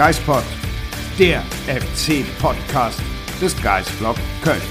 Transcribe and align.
Geispod, 0.00 0.42
der 1.18 1.42
FC-Podcast 1.66 3.02
des 3.38 3.62
Geisblog 3.62 4.16
Köln. 4.42 4.62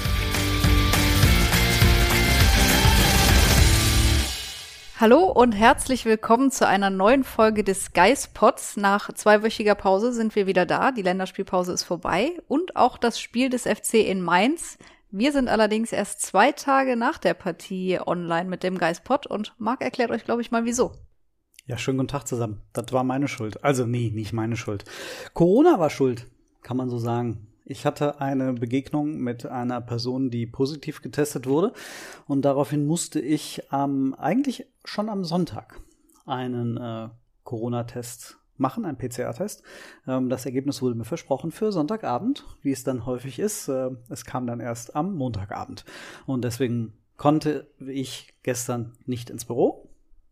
Hallo 4.98 5.26
und 5.26 5.52
herzlich 5.52 6.04
willkommen 6.04 6.50
zu 6.50 6.66
einer 6.66 6.90
neuen 6.90 7.22
Folge 7.22 7.62
des 7.62 7.92
Geispods. 7.92 8.76
Nach 8.76 9.14
zweiwöchiger 9.14 9.76
Pause 9.76 10.12
sind 10.12 10.34
wir 10.34 10.48
wieder 10.48 10.66
da. 10.66 10.90
Die 10.90 11.02
Länderspielpause 11.02 11.74
ist 11.74 11.84
vorbei 11.84 12.32
und 12.48 12.74
auch 12.74 12.98
das 12.98 13.20
Spiel 13.20 13.50
des 13.50 13.68
FC 13.68 14.04
in 14.08 14.22
Mainz. 14.22 14.78
Wir 15.12 15.30
sind 15.30 15.48
allerdings 15.48 15.92
erst 15.92 16.22
zwei 16.22 16.50
Tage 16.50 16.96
nach 16.96 17.18
der 17.18 17.34
Partie 17.34 18.00
online 18.04 18.48
mit 18.48 18.64
dem 18.64 18.78
Geispod 18.78 19.28
und 19.28 19.54
Marc 19.58 19.80
erklärt 19.80 20.10
euch, 20.10 20.24
glaube 20.24 20.42
ich, 20.42 20.50
mal 20.50 20.64
wieso. 20.64 20.90
Ja, 21.70 21.78
schönen 21.78 21.98
guten 21.98 22.08
Tag 22.08 22.26
zusammen. 22.26 22.62
Das 22.72 22.92
war 22.92 23.04
meine 23.04 23.28
Schuld. 23.28 23.62
Also, 23.62 23.86
nee, 23.86 24.10
nicht 24.12 24.32
meine 24.32 24.56
Schuld. 24.56 24.84
Corona 25.34 25.78
war 25.78 25.88
schuld, 25.88 26.26
kann 26.62 26.76
man 26.76 26.90
so 26.90 26.98
sagen. 26.98 27.46
Ich 27.64 27.86
hatte 27.86 28.20
eine 28.20 28.54
Begegnung 28.54 29.18
mit 29.18 29.46
einer 29.46 29.80
Person, 29.80 30.30
die 30.30 30.48
positiv 30.48 31.00
getestet 31.00 31.46
wurde. 31.46 31.72
Und 32.26 32.44
daraufhin 32.44 32.86
musste 32.86 33.20
ich 33.20 33.62
ähm, 33.70 34.16
eigentlich 34.18 34.66
schon 34.84 35.08
am 35.08 35.24
Sonntag 35.24 35.80
einen 36.26 36.76
äh, 36.76 37.08
Corona-Test 37.44 38.38
machen, 38.56 38.84
einen 38.84 38.98
PCR-Test. 38.98 39.62
Ähm, 40.08 40.28
das 40.28 40.46
Ergebnis 40.46 40.82
wurde 40.82 40.96
mir 40.96 41.04
versprochen 41.04 41.52
für 41.52 41.70
Sonntagabend, 41.70 42.46
wie 42.62 42.72
es 42.72 42.82
dann 42.82 43.06
häufig 43.06 43.38
ist. 43.38 43.68
Äh, 43.68 43.90
es 44.08 44.24
kam 44.24 44.48
dann 44.48 44.58
erst 44.58 44.96
am 44.96 45.14
Montagabend. 45.14 45.84
Und 46.26 46.42
deswegen 46.42 46.94
konnte 47.16 47.70
ich 47.78 48.34
gestern 48.42 48.94
nicht 49.06 49.30
ins 49.30 49.44
Büro. 49.44 49.88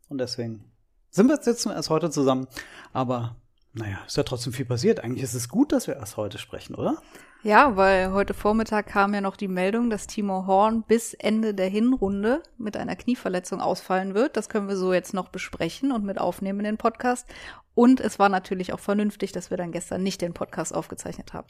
Und 0.09 0.19
deswegen 0.19 0.64
sind 1.11 1.29
wir 1.29 1.35
jetzt 1.35 1.45
sitzen 1.45 1.71
erst 1.71 1.91
heute 1.91 2.11
zusammen. 2.11 2.47
Aber 2.93 3.37
naja, 3.75 3.98
ist 4.06 4.17
ja 4.17 4.23
trotzdem 4.23 4.53
viel 4.53 4.64
passiert. 4.64 5.01
Eigentlich 5.01 5.23
ist 5.23 5.34
es 5.34 5.48
gut, 5.48 5.73
dass 5.73 5.87
wir 5.87 5.97
erst 5.97 6.17
heute 6.17 6.39
sprechen, 6.39 6.75
oder? 6.75 6.97
Ja, 7.45 7.77
weil 7.77 8.12
heute 8.12 8.34
Vormittag 8.34 8.89
kam 8.89 9.14
ja 9.14 9.20
noch 9.20 9.36
die 9.36 9.47
Meldung, 9.47 9.91
dass 9.91 10.09
Timo 10.09 10.47
Horn 10.48 10.83
bis 10.83 11.14
Ende 11.14 11.55
der 11.55 11.69
Hinrunde 11.69 12.42
mit 12.56 12.77
einer 12.77 12.97
Knieverletzung 12.97 13.61
ausfallen 13.61 14.14
wird. 14.14 14.36
Das 14.36 14.48
können 14.48 14.67
wir 14.67 14.77
so 14.77 14.92
jetzt 14.92 15.14
noch 15.14 15.29
besprechen 15.29 15.92
und 15.92 16.05
mit 16.05 16.19
aufnehmen 16.19 16.59
in 16.61 16.64
den 16.64 16.77
Podcast. 16.79 17.29
Und 17.75 18.01
es 18.01 18.19
war 18.19 18.29
natürlich 18.29 18.73
auch 18.73 18.81
vernünftig, 18.81 19.31
dass 19.31 19.51
wir 19.51 19.56
dann 19.56 19.70
gestern 19.70 20.03
nicht 20.03 20.20
den 20.20 20.34
Podcast 20.34 20.75
aufgezeichnet 20.75 21.33
haben. 21.33 21.47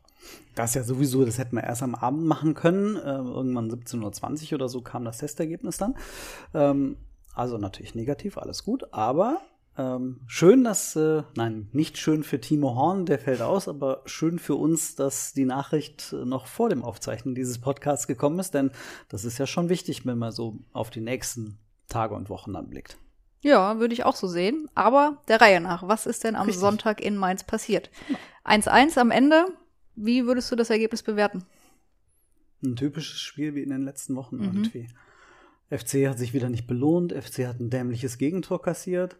Das 0.54 0.70
ist 0.70 0.74
ja 0.74 0.82
sowieso, 0.82 1.24
das 1.24 1.38
hätten 1.38 1.56
wir 1.56 1.64
erst 1.64 1.82
am 1.82 1.94
Abend 1.94 2.24
machen 2.24 2.52
können. 2.52 2.96
Äh, 2.96 3.16
irgendwann 3.16 3.70
17.20 3.70 4.48
Uhr 4.48 4.56
oder 4.56 4.68
so 4.68 4.82
kam 4.82 5.06
das 5.06 5.18
Testergebnis 5.18 5.78
dann. 5.78 5.94
Ähm, 6.52 6.98
also 7.38 7.58
natürlich 7.58 7.94
negativ, 7.94 8.36
alles 8.38 8.64
gut. 8.64 8.92
Aber 8.92 9.40
ähm, 9.76 10.20
schön, 10.26 10.64
dass, 10.64 10.96
äh, 10.96 11.22
nein, 11.36 11.68
nicht 11.72 11.98
schön 11.98 12.24
für 12.24 12.40
Timo 12.40 12.74
Horn, 12.74 13.06
der 13.06 13.18
fällt 13.18 13.42
aus, 13.42 13.68
aber 13.68 14.02
schön 14.06 14.38
für 14.38 14.56
uns, 14.56 14.96
dass 14.96 15.32
die 15.32 15.44
Nachricht 15.44 16.12
noch 16.12 16.46
vor 16.46 16.68
dem 16.68 16.82
Aufzeichnen 16.82 17.36
dieses 17.36 17.60
Podcasts 17.60 18.08
gekommen 18.08 18.40
ist, 18.40 18.54
denn 18.54 18.72
das 19.08 19.24
ist 19.24 19.38
ja 19.38 19.46
schon 19.46 19.68
wichtig, 19.68 20.04
wenn 20.04 20.18
man 20.18 20.32
so 20.32 20.58
auf 20.72 20.90
die 20.90 21.00
nächsten 21.00 21.58
Tage 21.88 22.16
und 22.16 22.28
Wochen 22.28 22.52
dann 22.52 22.68
blickt. 22.68 22.98
Ja, 23.40 23.78
würde 23.78 23.94
ich 23.94 24.04
auch 24.04 24.16
so 24.16 24.26
sehen. 24.26 24.68
Aber 24.74 25.22
der 25.28 25.40
Reihe 25.40 25.60
nach, 25.60 25.86
was 25.86 26.06
ist 26.06 26.24
denn 26.24 26.34
am 26.34 26.46
Richtig. 26.46 26.60
Sonntag 26.60 27.00
in 27.00 27.16
Mainz 27.16 27.44
passiert? 27.44 27.88
1-1 28.44 28.98
am 28.98 29.12
Ende. 29.12 29.46
Wie 29.94 30.26
würdest 30.26 30.50
du 30.50 30.56
das 30.56 30.70
Ergebnis 30.70 31.04
bewerten? 31.04 31.44
Ein 32.64 32.74
typisches 32.74 33.20
Spiel 33.20 33.54
wie 33.54 33.62
in 33.62 33.70
den 33.70 33.82
letzten 33.82 34.16
Wochen 34.16 34.38
mhm. 34.38 34.44
irgendwie. 34.44 34.88
FC 35.70 36.08
hat 36.08 36.18
sich 36.18 36.32
wieder 36.34 36.48
nicht 36.48 36.66
belohnt, 36.66 37.12
FC 37.12 37.46
hat 37.46 37.60
ein 37.60 37.70
dämliches 37.70 38.18
Gegentor 38.18 38.62
kassiert 38.62 39.18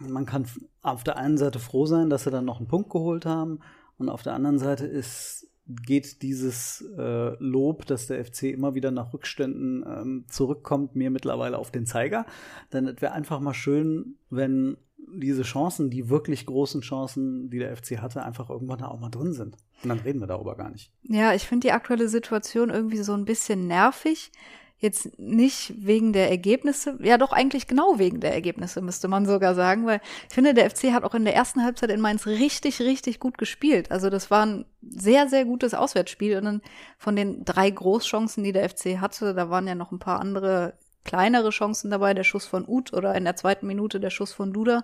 man 0.00 0.26
kann 0.26 0.46
auf 0.82 1.04
der 1.04 1.16
einen 1.16 1.38
Seite 1.38 1.58
froh 1.58 1.86
sein, 1.86 2.10
dass 2.10 2.24
sie 2.24 2.30
dann 2.30 2.44
noch 2.44 2.58
einen 2.58 2.68
Punkt 2.68 2.90
geholt 2.90 3.26
haben 3.26 3.60
und 3.98 4.08
auf 4.08 4.22
der 4.22 4.34
anderen 4.34 4.58
Seite 4.58 4.86
ist 4.86 5.48
geht 5.66 6.20
dieses 6.20 6.84
äh, 6.98 7.42
Lob, 7.42 7.86
dass 7.86 8.06
der 8.06 8.22
FC 8.22 8.42
immer 8.44 8.74
wieder 8.74 8.90
nach 8.90 9.14
Rückständen 9.14 9.82
ähm, 9.86 10.24
zurückkommt, 10.28 10.94
mir 10.94 11.10
mittlerweile 11.10 11.56
auf 11.56 11.70
den 11.70 11.86
Zeiger. 11.86 12.26
Denn 12.74 12.86
es 12.86 13.00
wäre 13.00 13.12
einfach 13.12 13.40
mal 13.40 13.54
schön, 13.54 14.16
wenn 14.28 14.76
diese 14.98 15.40
Chancen, 15.40 15.88
die 15.88 16.10
wirklich 16.10 16.44
großen 16.44 16.82
Chancen, 16.82 17.48
die 17.48 17.60
der 17.60 17.74
FC 17.74 18.02
hatte, 18.02 18.22
einfach 18.22 18.50
irgendwann 18.50 18.82
auch 18.82 19.00
mal 19.00 19.08
drin 19.08 19.32
sind. 19.32 19.56
Und 19.82 19.88
dann 19.88 20.00
reden 20.00 20.20
wir 20.20 20.26
darüber 20.26 20.54
gar 20.54 20.68
nicht. 20.68 20.92
Ja, 21.04 21.32
ich 21.32 21.44
finde 21.44 21.68
die 21.68 21.72
aktuelle 21.72 22.10
Situation 22.10 22.68
irgendwie 22.68 22.98
so 22.98 23.14
ein 23.14 23.24
bisschen 23.24 23.66
nervig. 23.66 24.32
Jetzt 24.78 25.18
nicht 25.18 25.72
wegen 25.78 26.12
der 26.12 26.30
Ergebnisse, 26.30 26.98
ja 27.02 27.16
doch 27.16 27.32
eigentlich 27.32 27.66
genau 27.66 27.98
wegen 27.98 28.20
der 28.20 28.34
Ergebnisse, 28.34 28.82
müsste 28.82 29.08
man 29.08 29.24
sogar 29.24 29.54
sagen, 29.54 29.86
weil 29.86 30.00
ich 30.28 30.34
finde, 30.34 30.52
der 30.52 30.68
FC 30.68 30.92
hat 30.92 31.04
auch 31.04 31.14
in 31.14 31.24
der 31.24 31.34
ersten 31.34 31.62
Halbzeit 31.62 31.90
in 31.90 32.00
Mainz 32.00 32.26
richtig, 32.26 32.80
richtig 32.80 33.18
gut 33.18 33.38
gespielt. 33.38 33.90
Also 33.90 34.10
das 34.10 34.30
war 34.30 34.44
ein 34.44 34.66
sehr, 34.82 35.28
sehr 35.28 35.44
gutes 35.44 35.72
Auswärtsspiel 35.72 36.36
und 36.36 36.44
dann 36.44 36.62
von 36.98 37.16
den 37.16 37.44
drei 37.44 37.70
Großchancen, 37.70 38.44
die 38.44 38.52
der 38.52 38.68
FC 38.68 38.98
hatte, 39.00 39.32
da 39.32 39.48
waren 39.48 39.66
ja 39.66 39.74
noch 39.74 39.90
ein 39.90 40.00
paar 40.00 40.20
andere 40.20 40.74
kleinere 41.04 41.50
Chancen 41.50 41.90
dabei, 41.90 42.14
der 42.14 42.24
Schuss 42.24 42.46
von 42.46 42.66
Uth 42.66 42.92
oder 42.92 43.14
in 43.14 43.24
der 43.24 43.36
zweiten 43.36 43.66
Minute 43.66 44.00
der 44.00 44.10
Schuss 44.10 44.32
von 44.32 44.52
Duda. 44.52 44.82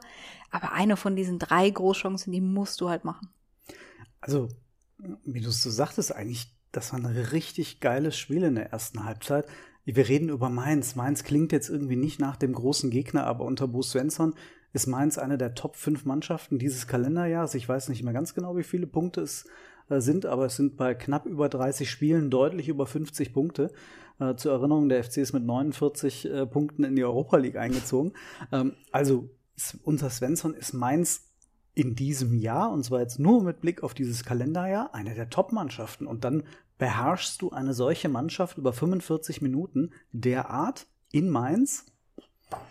Aber 0.50 0.72
eine 0.72 0.96
von 0.96 1.16
diesen 1.16 1.38
drei 1.38 1.68
Großchancen, 1.68 2.32
die 2.32 2.40
musst 2.40 2.80
du 2.80 2.88
halt 2.88 3.04
machen. 3.04 3.30
Also, 4.20 4.48
wie 5.24 5.40
du 5.40 5.48
es 5.48 5.62
so 5.62 5.70
sagtest, 5.70 6.14
eigentlich, 6.14 6.54
das 6.72 6.92
war 6.92 7.00
ein 7.00 7.06
richtig 7.06 7.80
geiles 7.80 8.18
Spiel 8.18 8.42
in 8.44 8.54
der 8.54 8.70
ersten 8.70 9.04
Halbzeit. 9.04 9.46
Wir 9.96 10.08
reden 10.08 10.28
über 10.28 10.48
Mainz. 10.48 10.94
Mainz 10.96 11.24
klingt 11.24 11.52
jetzt 11.52 11.68
irgendwie 11.68 11.96
nicht 11.96 12.20
nach 12.20 12.36
dem 12.36 12.52
großen 12.52 12.90
Gegner, 12.90 13.26
aber 13.26 13.44
unter 13.44 13.68
Bo 13.68 13.82
Svensson 13.82 14.34
ist 14.72 14.86
Mainz 14.86 15.18
eine 15.18 15.38
der 15.38 15.54
Top 15.54 15.76
5 15.76 16.04
Mannschaften 16.04 16.58
dieses 16.58 16.86
Kalenderjahres. 16.86 17.54
Ich 17.54 17.68
weiß 17.68 17.88
nicht 17.88 18.02
mehr 18.02 18.12
ganz 18.12 18.34
genau, 18.34 18.56
wie 18.56 18.62
viele 18.62 18.86
Punkte 18.86 19.22
es 19.22 19.46
äh, 19.88 20.00
sind, 20.00 20.26
aber 20.26 20.46
es 20.46 20.56
sind 20.56 20.76
bei 20.76 20.94
knapp 20.94 21.26
über 21.26 21.48
30 21.48 21.90
Spielen 21.90 22.30
deutlich 22.30 22.68
über 22.68 22.86
50 22.86 23.32
Punkte. 23.32 23.72
Äh, 24.20 24.36
zur 24.36 24.52
Erinnerung, 24.52 24.88
der 24.88 25.02
FC 25.02 25.18
ist 25.18 25.32
mit 25.32 25.44
49 25.44 26.30
äh, 26.30 26.46
Punkten 26.46 26.84
in 26.84 26.94
die 26.94 27.04
Europa 27.04 27.36
League 27.36 27.56
eingezogen. 27.56 28.12
Ähm, 28.52 28.74
also 28.92 29.28
unter 29.82 30.08
Svensson 30.08 30.54
ist 30.54 30.72
Mainz 30.72 31.26
in 31.74 31.94
diesem 31.94 32.34
Jahr, 32.34 32.72
und 32.72 32.84
zwar 32.84 33.00
jetzt 33.00 33.18
nur 33.18 33.42
mit 33.42 33.60
Blick 33.60 33.82
auf 33.82 33.94
dieses 33.94 34.24
Kalenderjahr, 34.24 34.94
eine 34.94 35.14
der 35.14 35.30
Top-Mannschaften. 35.30 36.06
Und 36.06 36.24
dann 36.24 36.44
beherrschst 36.80 37.40
du 37.42 37.50
eine 37.50 37.74
solche 37.74 38.08
Mannschaft 38.08 38.58
über 38.58 38.72
45 38.72 39.42
Minuten 39.42 39.92
derart 40.10 40.86
in 41.12 41.28
Mainz? 41.28 41.84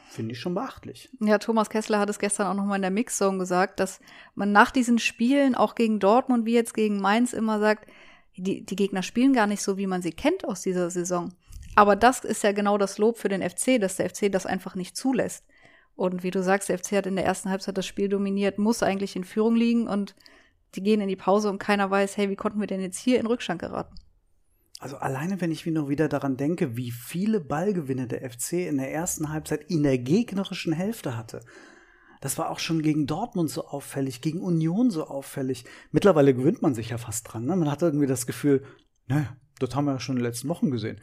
Finde 0.09 0.33
ich 0.33 0.39
schon 0.39 0.55
beachtlich. 0.55 1.09
Ja, 1.21 1.37
Thomas 1.37 1.69
Kessler 1.69 1.99
hat 1.99 2.09
es 2.09 2.19
gestern 2.19 2.47
auch 2.47 2.55
nochmal 2.55 2.77
in 2.77 2.81
der 2.81 2.91
Mixzone 2.91 3.37
gesagt, 3.37 3.79
dass 3.79 4.01
man 4.35 4.51
nach 4.51 4.71
diesen 4.71 4.99
Spielen, 4.99 5.55
auch 5.55 5.75
gegen 5.75 5.99
Dortmund 5.99 6.45
wie 6.45 6.55
jetzt 6.55 6.73
gegen 6.73 6.99
Mainz, 6.99 7.31
immer 7.31 7.59
sagt, 7.59 7.87
die, 8.35 8.65
die 8.65 8.75
Gegner 8.75 9.03
spielen 9.03 9.31
gar 9.31 9.47
nicht 9.47 9.61
so, 9.61 9.77
wie 9.77 9.87
man 9.87 10.01
sie 10.01 10.11
kennt 10.11 10.43
aus 10.43 10.61
dieser 10.61 10.89
Saison. 10.89 11.31
Aber 11.75 11.95
das 11.95 12.25
ist 12.25 12.43
ja 12.43 12.51
genau 12.51 12.77
das 12.77 12.97
Lob 12.97 13.17
für 13.17 13.29
den 13.29 13.47
FC, 13.47 13.79
dass 13.79 13.97
der 13.97 14.09
FC 14.09 14.31
das 14.31 14.45
einfach 14.45 14.75
nicht 14.75 14.97
zulässt. 14.97 15.45
Und 15.95 16.23
wie 16.23 16.31
du 16.31 16.41
sagst, 16.41 16.69
der 16.69 16.79
FC 16.79 16.93
hat 16.93 17.05
in 17.05 17.15
der 17.15 17.25
ersten 17.25 17.49
Halbzeit 17.49 17.77
das 17.77 17.85
Spiel 17.85 18.09
dominiert, 18.09 18.57
muss 18.57 18.81
eigentlich 18.81 19.15
in 19.15 19.23
Führung 19.23 19.55
liegen 19.55 19.87
und 19.87 20.15
die 20.75 20.83
gehen 20.83 21.01
in 21.01 21.07
die 21.07 21.15
Pause 21.15 21.49
und 21.49 21.59
keiner 21.59 21.89
weiß, 21.89 22.17
hey, 22.17 22.29
wie 22.29 22.35
konnten 22.35 22.59
wir 22.59 22.67
denn 22.67 22.81
jetzt 22.81 22.97
hier 22.97 23.19
in 23.19 23.25
Rückstand 23.25 23.59
geraten? 23.59 23.95
Also 24.79 24.97
alleine, 24.97 25.41
wenn 25.41 25.51
ich 25.51 25.65
noch 25.65 25.89
wieder 25.89 26.07
daran 26.07 26.37
denke, 26.37 26.77
wie 26.77 26.91
viele 26.91 27.41
Ballgewinne 27.41 28.07
der 28.07 28.29
FC 28.29 28.53
in 28.53 28.77
der 28.77 28.93
ersten 28.93 29.29
Halbzeit 29.29 29.69
in 29.69 29.83
der 29.83 29.97
gegnerischen 29.97 30.71
Hälfte 30.71 31.17
hatte. 31.17 31.41
Das 32.21 32.37
war 32.37 32.49
auch 32.49 32.59
schon 32.59 32.81
gegen 32.81 33.05
Dortmund 33.05 33.49
so 33.49 33.67
auffällig, 33.67 34.21
gegen 34.21 34.41
Union 34.41 34.89
so 34.89 35.07
auffällig. 35.07 35.65
Mittlerweile 35.91 36.33
gewöhnt 36.33 36.61
man 36.61 36.75
sich 36.75 36.89
ja 36.89 36.97
fast 36.97 37.31
dran. 37.31 37.45
Ne? 37.45 37.55
Man 37.55 37.69
hat 37.69 37.81
irgendwie 37.81 38.07
das 38.07 38.25
Gefühl, 38.25 38.63
naja, 39.07 39.35
das 39.59 39.75
haben 39.75 39.85
wir 39.85 39.93
ja 39.93 39.99
schon 39.99 40.15
in 40.15 40.23
den 40.23 40.29
letzten 40.29 40.47
Wochen 40.47 40.71
gesehen. 40.71 41.01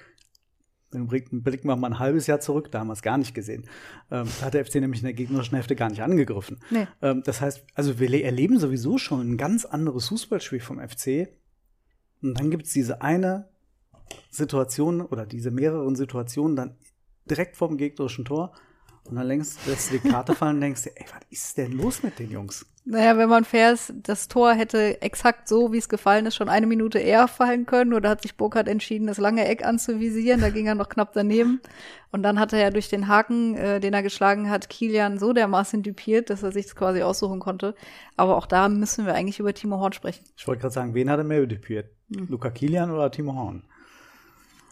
Dann 0.91 1.09
blicken 1.09 1.43
wir 1.69 1.77
mal 1.77 1.89
ein 1.89 1.99
halbes 1.99 2.27
Jahr 2.27 2.41
zurück, 2.41 2.71
da 2.71 2.81
haben 2.81 2.87
wir 2.87 2.93
es 2.93 3.03
gar 3.03 3.19
nicht 3.19 3.35
gesehen. 3.35 3.65
Ähm, 4.11 4.27
da 4.39 4.47
hat 4.47 4.55
der 4.55 4.65
FC 4.65 4.77
nämlich 4.77 5.01
in 5.01 5.07
der 5.07 5.15
gegnerischen 5.15 5.55
Hälfte 5.55 5.75
gar 5.75 5.91
nicht 5.91 6.03
angegriffen. 6.03 6.59
Nee. 6.71 6.87
Ähm, 7.03 7.23
das 7.25 7.41
heißt, 7.41 7.65
also 7.75 7.99
wir 7.99 8.25
erleben 8.25 8.59
sowieso 8.59 8.97
schon 8.97 9.21
ein 9.21 9.37
ganz 9.37 9.65
anderes 9.65 10.09
Fußballspiel 10.09 10.61
vom 10.61 10.79
FC. 10.79 11.29
Und 12.23 12.39
dann 12.39 12.51
gibt 12.51 12.67
es 12.67 12.73
diese 12.73 13.03
eine 13.03 13.49
Situation 14.31 15.01
oder 15.01 15.27
diese 15.27 15.51
mehreren 15.51 15.97
Situationen 15.97 16.57
dann 16.57 16.77
direkt 17.29 17.57
vorm 17.57 17.77
gegnerischen 17.77 18.25
Tor. 18.25 18.53
Und 19.09 19.17
dann 19.17 19.27
längst 19.27 19.67
lässt 19.67 19.93
du 19.93 19.99
die 19.99 20.09
Karte 20.09 20.35
fallen 20.35 20.57
und 20.57 20.61
denkst 20.63 20.85
dir, 20.85 20.93
ey, 20.97 21.07
was 21.13 21.21
ist 21.31 21.59
denn 21.59 21.73
los 21.73 22.03
mit 22.03 22.19
den 22.19 22.31
Jungs? 22.31 22.67
Naja, 22.89 23.19
wenn 23.19 23.29
man 23.29 23.45
fair 23.45 23.73
ist, 23.73 23.93
das 24.05 24.29
Tor 24.29 24.55
hätte 24.55 25.03
exakt 25.03 25.49
so, 25.49 25.73
wie 25.73 25.79
es 25.79 25.89
gefallen 25.89 26.25
ist, 26.27 26.37
schon 26.37 26.49
eine 26.49 26.69
Minute 26.69 27.01
eher 27.01 27.27
fallen 27.27 27.67
können. 27.67 27.93
Oder 27.93 28.11
hat 28.11 28.23
sich 28.23 28.37
Burkhardt 28.37 28.69
entschieden, 28.69 29.09
das 29.09 29.19
lange 29.19 29.47
Eck 29.47 29.65
anzuvisieren. 29.65 30.41
Da 30.41 30.51
ging 30.51 30.67
er 30.67 30.77
noch 30.77 30.89
knapp 30.89 31.13
daneben. 31.13 31.61
Und 32.13 32.23
dann 32.23 32.39
hat 32.39 32.53
er 32.53 32.61
ja 32.61 32.71
durch 32.71 32.89
den 32.89 33.09
Haken, 33.09 33.57
äh, 33.57 33.81
den 33.81 33.93
er 33.93 34.05
geschlagen 34.05 34.49
hat, 34.51 34.71
Kilian 34.71 35.19
so 35.19 35.33
dermaßen 35.33 35.83
dupiert, 35.83 36.31
dass 36.31 36.45
er 36.45 36.53
sich 36.53 36.73
quasi 36.77 37.03
aussuchen 37.03 37.41
konnte. 37.41 37.75
Aber 38.17 38.37
auch 38.37 38.47
da 38.47 38.69
müssen 38.69 39.05
wir 39.05 39.15
eigentlich 39.15 39.41
über 39.41 39.53
Timo 39.53 39.81
Horn 39.81 39.93
sprechen. 39.93 40.25
Ich 40.37 40.47
wollte 40.47 40.61
gerade 40.61 40.75
sagen, 40.75 40.95
wen 40.95 41.11
hat 41.11 41.19
er 41.19 41.25
mehr 41.25 41.45
dupiert? 41.45 41.91
Hm. 42.15 42.29
Luca 42.31 42.51
Kilian 42.51 42.93
oder 42.93 43.11
Timo 43.11 43.35
Horn? 43.35 43.65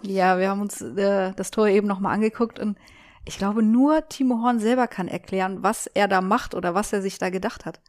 Ja, 0.03 0.39
wir 0.39 0.51
haben 0.51 0.61
uns 0.61 0.81
äh, 0.81 1.33
das 1.35 1.51
Tor 1.51 1.67
eben 1.67 1.89
nochmal 1.89 2.15
angeguckt 2.15 2.59
und 2.59 2.77
ich 3.25 3.39
glaube, 3.39 3.63
nur 3.63 4.09
Timo 4.09 4.43
Horn 4.43 4.59
selber 4.59 4.87
kann 4.87 5.09
erklären, 5.09 5.63
was 5.63 5.87
er 5.87 6.09
da 6.09 6.21
macht 6.21 6.55
oder 6.55 6.75
was 6.75 6.93
er 6.93 7.03
sich 7.03 7.19
da 7.19 7.31
gedacht 7.31 7.65
hat 7.65 7.81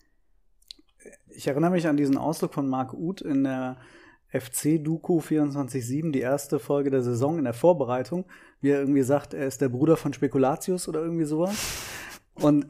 ich 1.35 1.47
erinnere 1.47 1.71
mich 1.71 1.87
an 1.87 1.97
diesen 1.97 2.17
Ausdruck 2.17 2.53
von 2.53 2.67
Marc 2.67 2.93
Uth 2.93 3.21
in 3.21 3.43
der 3.43 3.77
FC 4.29 4.83
Duku 4.83 5.19
24-7, 5.19 6.11
die 6.11 6.19
erste 6.19 6.59
Folge 6.59 6.89
der 6.89 7.03
Saison 7.03 7.37
in 7.37 7.43
der 7.43 7.53
Vorbereitung, 7.53 8.25
wie 8.61 8.69
er 8.69 8.79
irgendwie 8.79 9.03
sagt, 9.03 9.33
er 9.33 9.47
ist 9.47 9.61
der 9.61 9.69
Bruder 9.69 9.97
von 9.97 10.13
Spekulatius 10.13 10.87
oder 10.87 11.01
irgendwie 11.01 11.25
sowas. 11.25 11.55
Und 12.33 12.65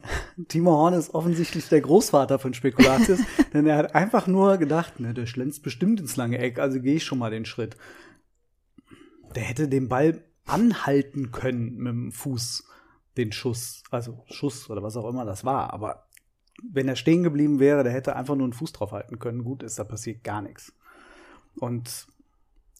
Timo 0.46 0.72
Horn 0.72 0.94
ist 0.94 1.12
offensichtlich 1.12 1.68
der 1.68 1.80
Großvater 1.80 2.38
von 2.38 2.54
Spekulatius, 2.54 3.20
denn 3.52 3.66
er 3.66 3.76
hat 3.76 3.94
einfach 3.94 4.26
nur 4.26 4.58
gedacht, 4.58 5.00
ne, 5.00 5.12
der 5.12 5.26
schlänzt 5.26 5.62
bestimmt 5.62 6.00
ins 6.00 6.16
lange 6.16 6.38
Eck, 6.38 6.58
also 6.58 6.80
gehe 6.80 6.96
ich 6.96 7.04
schon 7.04 7.18
mal 7.18 7.30
den 7.30 7.46
Schritt. 7.46 7.76
Der 9.34 9.42
hätte 9.42 9.68
den 9.68 9.88
Ball 9.88 10.22
anhalten 10.46 11.32
können 11.32 11.76
mit 11.76 11.92
dem 11.92 12.12
Fuß, 12.12 12.64
den 13.16 13.32
Schuss, 13.32 13.82
also 13.90 14.24
Schuss 14.26 14.70
oder 14.70 14.82
was 14.82 14.96
auch 14.96 15.08
immer 15.08 15.24
das 15.24 15.44
war, 15.44 15.72
aber 15.72 16.06
wenn 16.62 16.88
er 16.88 16.96
stehen 16.96 17.22
geblieben 17.22 17.58
wäre, 17.58 17.82
der 17.82 17.92
hätte 17.92 18.16
einfach 18.16 18.34
nur 18.34 18.44
einen 18.44 18.52
Fuß 18.52 18.72
drauf 18.72 18.92
halten 18.92 19.18
können. 19.18 19.44
Gut 19.44 19.62
ist, 19.62 19.78
da 19.78 19.84
passiert 19.84 20.24
gar 20.24 20.40
nichts. 20.40 20.72
Und 21.56 22.06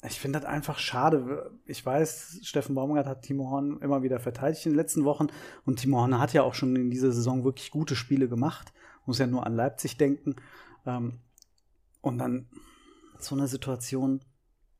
ich 0.02 0.20
finde 0.20 0.40
das 0.40 0.48
einfach 0.48 0.78
schade. 0.78 1.50
Ich 1.66 1.84
weiß, 1.84 2.40
Steffen 2.42 2.74
Baumgart 2.74 3.06
hat 3.06 3.22
Timo 3.22 3.50
Horn 3.50 3.80
immer 3.80 4.02
wieder 4.02 4.20
verteidigt 4.20 4.64
in 4.66 4.72
den 4.72 4.76
letzten 4.76 5.04
Wochen. 5.04 5.28
Und 5.64 5.80
Timo 5.80 5.98
Horn 5.98 6.18
hat 6.18 6.32
ja 6.32 6.42
auch 6.42 6.54
schon 6.54 6.76
in 6.76 6.90
dieser 6.90 7.12
Saison 7.12 7.44
wirklich 7.44 7.70
gute 7.70 7.96
Spiele 7.96 8.28
gemacht. 8.28 8.72
Muss 9.04 9.18
ja 9.18 9.26
nur 9.26 9.46
an 9.46 9.54
Leipzig 9.54 9.96
denken. 9.96 10.36
Ähm, 10.86 11.20
und 12.00 12.18
dann 12.18 12.46
so 13.18 13.34
eine 13.34 13.48
Situation. 13.48 14.20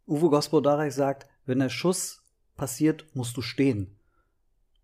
Uwe 0.07 0.31
Gospodarek 0.31 0.93
sagt, 0.93 1.27
wenn 1.45 1.59
der 1.59 1.71
Schuss 1.71 2.23
passiert, 2.57 3.07
musst 3.15 3.37
du 3.37 3.43
stehen. 3.43 3.97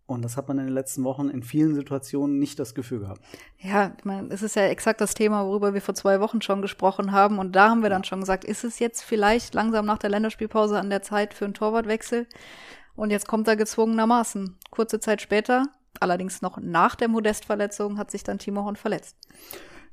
Und 0.07 0.23
das 0.23 0.37
hat 0.37 0.49
man 0.49 0.59
in 0.59 0.67
den 0.67 0.75
letzten 0.75 1.05
Wochen 1.05 1.31
in 1.31 1.43
vielen 1.43 1.75
Situationen 1.75 2.39
nicht 2.39 2.59
das 2.59 2.75
Gefühl 2.75 3.01
gehabt. 3.01 3.23
Ja, 3.59 3.93
ich 3.97 4.05
meine, 4.05 4.29
es 4.29 4.43
ist 4.43 4.57
ja 4.57 4.65
exakt 4.65 5.01
das 5.01 5.15
Thema, 5.15 5.47
worüber 5.47 5.75
wir 5.75 5.81
vor 5.81 5.95
zwei 5.95 6.21
Wochen 6.21 6.43
schon 6.43 6.61
gesprochen 6.61 7.13
haben. 7.13 7.39
Und 7.39 7.57
da 7.57 7.71
haben 7.71 7.83
wir 7.83 7.89
dann 7.89 8.05
schon 8.05 8.21
gesagt, 8.21 8.45
ist 8.45 8.65
es 8.65 8.79
jetzt 8.79 9.03
vielleicht 9.03 9.55
langsam 9.55 9.87
nach 9.87 9.99
der 9.99 10.11
Länderspielpause 10.11 10.79
an 10.79 10.91
der 10.91 11.03
Zeit 11.03 11.33
für 11.33 11.47
einen 11.47 11.55
Torwartwechsel? 11.55 12.27
Und 12.95 13.11
jetzt 13.11 13.27
kommt 13.27 13.49
er 13.49 13.57
gezwungenermaßen. 13.57 14.59
Kurze 14.71 15.01
Zeit 15.01 15.23
später, 15.23 15.65
allerdings 15.99 16.43
noch 16.43 16.59
nach 16.59 16.95
der 16.95 17.09
Modestverletzung, 17.09 17.97
hat 17.97 18.11
sich 18.11 18.23
dann 18.23 18.39
Timo 18.39 18.65
Horn 18.65 18.77
verletzt. 18.77 19.17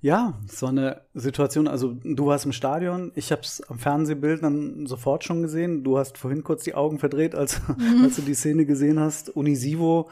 Ja, 0.02 0.40
so 0.48 0.68
eine 0.68 1.02
Situation, 1.14 1.68
also 1.68 1.94
du 2.04 2.28
warst 2.28 2.46
im 2.46 2.54
Stadion, 2.54 3.12
ich 3.16 3.34
habe 3.34 3.42
es 3.42 3.62
am 3.70 3.80
Fernsehbild 3.80 4.42
dann 4.44 4.88
sofort 4.88 5.26
schon 5.26 5.42
gesehen. 5.42 5.84
Du 5.84 5.98
hast 5.98 6.18
vorhin 6.18 6.44
kurz 6.44 6.64
die 6.64 6.74
Augen 6.74 7.00
verdreht, 7.00 7.36
als, 7.36 7.62
mhm. 7.68 8.04
als 8.04 8.16
du 8.16 8.22
die 8.22 8.34
Szene 8.34 8.66
gesehen 8.66 8.98
hast. 9.00 9.30
Unisivo, 9.30 10.10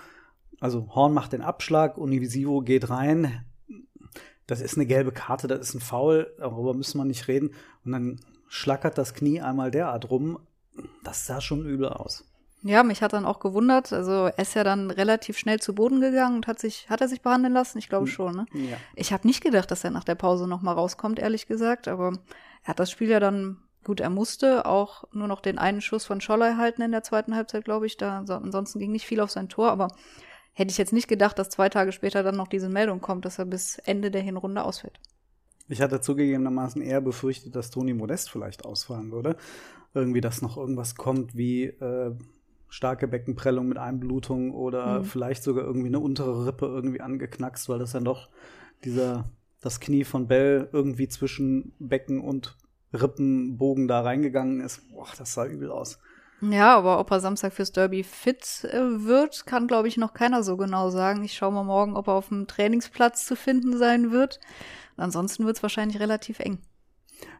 also 0.60 0.94
Horn 0.94 1.14
macht 1.14 1.32
den 1.32 1.42
Abschlag, 1.42 1.98
Unisivo 1.98 2.62
geht 2.62 2.90
rein. 2.90 3.46
Das 4.46 4.60
ist 4.60 4.76
eine 4.76 4.86
gelbe 4.86 5.14
Karte, 5.14 5.48
das 5.48 5.70
ist 5.70 5.76
ein 5.76 5.82
Foul, 5.82 6.34
darüber 6.38 6.74
müssen 6.74 6.98
wir 6.98 7.06
nicht 7.06 7.30
reden. 7.30 7.52
Und 7.86 7.94
dann 7.94 8.20
schlackert 8.50 8.98
das 8.98 9.14
Knie 9.14 9.40
einmal 9.40 9.72
derart 9.72 10.10
rum. 10.10 10.40
Das 11.04 11.26
sah 11.26 11.40
schon 11.40 11.66
übel 11.66 11.88
aus. 11.88 12.26
Ja, 12.68 12.84
mich 12.84 13.02
hat 13.02 13.14
dann 13.14 13.26
auch 13.26 13.40
gewundert. 13.40 13.94
Also 13.94 14.26
er 14.26 14.40
ist 14.40 14.54
ja 14.54 14.64
dann 14.64 14.92
relativ 14.92 15.38
schnell 15.38 15.60
zu 15.60 15.74
Boden 15.74 16.02
gegangen 16.02 16.36
und 16.36 16.48
hat 16.48 16.60
sich, 16.60 16.90
hat 16.90 17.00
er 17.00 17.08
sich 17.08 17.22
behandeln 17.22 17.54
lassen? 17.54 17.78
Ich 17.78 17.88
glaube 17.88 18.06
hm. 18.06 18.12
schon, 18.12 18.36
ne? 18.36 18.46
Ja. 18.54 18.78
Ich 18.96 19.14
habe 19.14 19.26
nicht 19.26 19.42
gedacht, 19.42 19.72
dass 19.72 19.84
er 19.84 19.92
nach 19.92 20.04
der 20.04 20.16
Pause 20.16 20.48
noch 20.48 20.62
mal 20.62 20.74
rauskommt, 20.74 21.20
ehrlich 21.20 21.48
gesagt. 21.48 21.88
Aber 21.88 22.14
er 22.64 22.68
hat 22.68 22.80
das 22.80 22.92
Spiel 22.92 23.10
ja 23.10 23.22
dann, 23.22 23.58
gut, 23.86 24.02
er 24.02 24.10
musste 24.10 24.66
auch 24.66 25.06
nur 25.14 25.28
noch 25.28 25.40
den 25.40 25.58
einen 25.58 25.82
Schuss 25.82 26.06
von 26.06 26.20
Scholler 26.20 26.58
halten 26.58 26.82
in 26.82 26.92
der 26.92 27.04
zweiten 27.04 27.36
Halbzeit, 27.36 27.64
glaube 27.64 27.86
ich. 27.86 27.96
Da, 27.96 28.20
ansonsten 28.28 28.80
ging 28.80 28.92
nicht 28.92 29.06
viel 29.06 29.22
auf 29.22 29.32
sein 29.32 29.48
Tor, 29.48 29.72
aber 29.72 29.88
hätte 30.52 30.72
ich 30.72 30.78
jetzt 30.78 30.94
nicht 30.94 31.08
gedacht, 31.08 31.40
dass 31.40 31.50
zwei 31.50 31.70
Tage 31.70 31.94
später 31.94 32.22
dann 32.22 32.36
noch 32.36 32.48
diese 32.48 32.68
Meldung 32.68 33.00
kommt, 33.00 33.24
dass 33.24 33.40
er 33.40 33.46
bis 33.46 33.78
Ende 33.80 34.12
der 34.12 34.22
Hinrunde 34.22 34.64
ausfällt. 34.64 35.00
Ich 35.70 35.82
hatte 35.82 36.02
zugegebenermaßen 36.02 36.82
eher 36.82 37.02
befürchtet, 37.02 37.56
dass 37.56 37.70
Toni 37.70 37.94
Modest 37.94 38.30
vielleicht 38.30 38.66
ausfallen 38.66 39.12
würde. 39.12 39.38
Irgendwie, 39.94 40.22
dass 40.22 40.42
noch 40.42 40.58
irgendwas 40.58 40.96
kommt 40.96 41.36
wie 41.36 41.66
äh, 41.66 42.16
starke 42.70 43.08
Beckenprellung 43.08 43.68
mit 43.68 43.78
Einblutung 43.78 44.54
oder 44.54 45.00
mhm. 45.00 45.06
vielleicht 45.06 45.44
sogar 45.44 45.66
irgendwie 45.66 45.88
eine 45.88 46.00
untere 46.00 46.46
Rippe 46.46 46.66
irgendwie 46.66 47.02
angeknackst, 47.02 47.70
weil 47.70 47.80
das 47.80 47.94
ja 47.94 48.00
doch 48.00 48.30
dieser, 48.84 49.30
das 49.62 49.80
Knie 49.80 50.04
von 50.04 50.28
Bell 50.28 50.70
irgendwie 50.72 51.08
zwischen 51.08 51.74
Becken 51.80 52.22
und 52.22 52.58
Rippenbogen 52.94 53.88
da 53.88 54.02
reingegangen 54.02 54.62
ist. 54.62 54.90
Boah, 54.92 55.08
das 55.18 55.34
sah 55.34 55.46
übel 55.46 55.72
aus. 55.72 56.00
Ja, 56.42 56.78
aber 56.78 57.00
ob 57.00 57.10
er 57.10 57.20
Samstag 57.20 57.54
fürs 57.54 57.72
Derby 57.72 58.04
fit 58.04 58.64
äh, 58.66 59.04
wird, 59.06 59.48
kann, 59.48 59.68
glaube 59.68 59.88
ich, 59.88 59.98
noch 59.98 60.14
keiner 60.14 60.44
so 60.44 60.56
genau 60.56 60.90
sagen. 60.90 61.24
Ich 61.24 61.34
schaue 61.34 61.52
mal 61.52 61.64
morgen, 61.64 61.96
ob 61.96 62.08
er 62.08 62.14
auf 62.14 62.28
dem 62.28 62.46
Trainingsplatz 62.46 63.26
zu 63.26 63.36
finden 63.36 63.76
sein 63.78 64.12
wird. 64.12 64.40
Ansonsten 64.98 65.46
wird 65.46 65.58
es 65.58 65.64
wahrscheinlich 65.64 66.00
relativ 66.00 66.40
eng. 66.40 66.60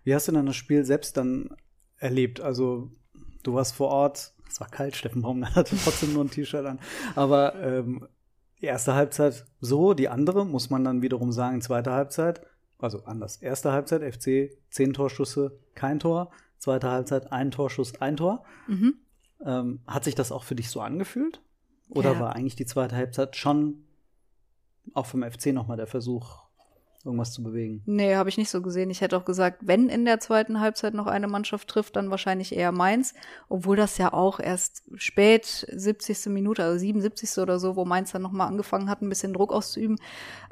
Wie 0.04 0.16
hast 0.16 0.28
du 0.28 0.32
denn 0.32 0.48
das 0.48 0.56
Spiel 0.56 0.84
selbst 0.84 1.16
dann 1.16 1.56
erlebt? 1.98 2.42
Also, 2.42 2.90
du 3.44 3.54
warst 3.54 3.76
vor 3.76 3.90
Ort, 3.90 4.34
es 4.50 4.60
war 4.60 4.70
kalt, 4.70 4.96
Steffen 4.96 5.22
Baumgart 5.22 5.56
hatte 5.56 5.76
trotzdem 5.78 6.14
nur 6.14 6.24
ein 6.24 6.32
T-Shirt 6.32 6.66
an. 6.66 6.80
Aber 7.16 7.56
ähm, 7.56 8.08
die 8.62 8.66
erste 8.66 8.96
Halbzeit 8.96 9.46
so, 9.60 9.94
die 9.94 10.10
andere 10.10 10.46
muss 10.46 10.70
man 10.70 10.84
dann 10.84 11.02
wiederum 11.02 11.32
sagen, 11.32 11.62
zweite 11.62 11.92
Halbzeit, 11.92 12.42
also 12.80 13.04
anders. 13.06 13.38
Erste 13.38 13.72
Halbzeit, 13.72 14.02
FC, 14.02 14.58
zehn 14.70 14.94
Torschüsse, 14.94 15.60
kein 15.76 16.00
Tor. 16.00 16.32
Zweite 16.58 16.90
Halbzeit, 16.90 17.32
ein 17.32 17.52
Torschuss, 17.52 18.02
ein 18.02 18.18
Tor. 18.18 18.44
Mhm. 18.68 18.96
Ähm, 19.46 19.82
hat 19.86 20.04
sich 20.04 20.16
das 20.16 20.32
auch 20.32 20.44
für 20.44 20.56
dich 20.56 20.70
so 20.70 20.82
angefühlt? 20.82 21.42
Oder 21.90 22.14
ja. 22.14 22.20
war 22.20 22.36
eigentlich 22.36 22.56
die 22.56 22.66
zweite 22.66 22.96
Halbzeit 22.96 23.36
schon 23.36 23.86
auch 24.94 25.06
vom 25.06 25.24
FC 25.24 25.48
nochmal 25.48 25.78
der 25.78 25.88
Versuch, 25.88 26.47
irgendwas 27.06 27.32
zu 27.32 27.44
bewegen. 27.44 27.82
Nee, 27.86 28.16
habe 28.16 28.30
ich 28.30 28.38
nicht 28.38 28.50
so 28.50 28.62
gesehen. 28.62 28.90
Ich 28.90 29.02
hätte 29.02 29.18
auch 29.18 29.26
gesagt, 29.26 29.62
wenn 29.66 29.90
in 29.90 30.06
der 30.06 30.20
zweiten 30.20 30.60
Halbzeit 30.60 30.94
noch 30.94 31.08
eine 31.08 31.28
Mannschaft 31.28 31.68
trifft, 31.68 31.96
dann 31.96 32.10
wahrscheinlich 32.10 32.56
eher 32.56 32.72
Mainz. 32.72 33.14
Obwohl 33.50 33.78
das 33.78 33.98
ja 33.98 34.14
auch 34.14 34.40
erst 34.40 34.84
spät, 34.96 35.46
70. 35.46 36.28
Minute, 36.28 36.64
also 36.64 36.78
77. 36.78 37.38
oder 37.38 37.60
so, 37.60 37.76
wo 37.76 37.86
Mainz 37.86 38.12
dann 38.12 38.22
nochmal 38.22 38.48
angefangen 38.48 38.90
hat, 38.90 39.02
ein 39.02 39.10
bisschen 39.10 39.34
Druck 39.34 39.54
auszuüben. 39.54 39.98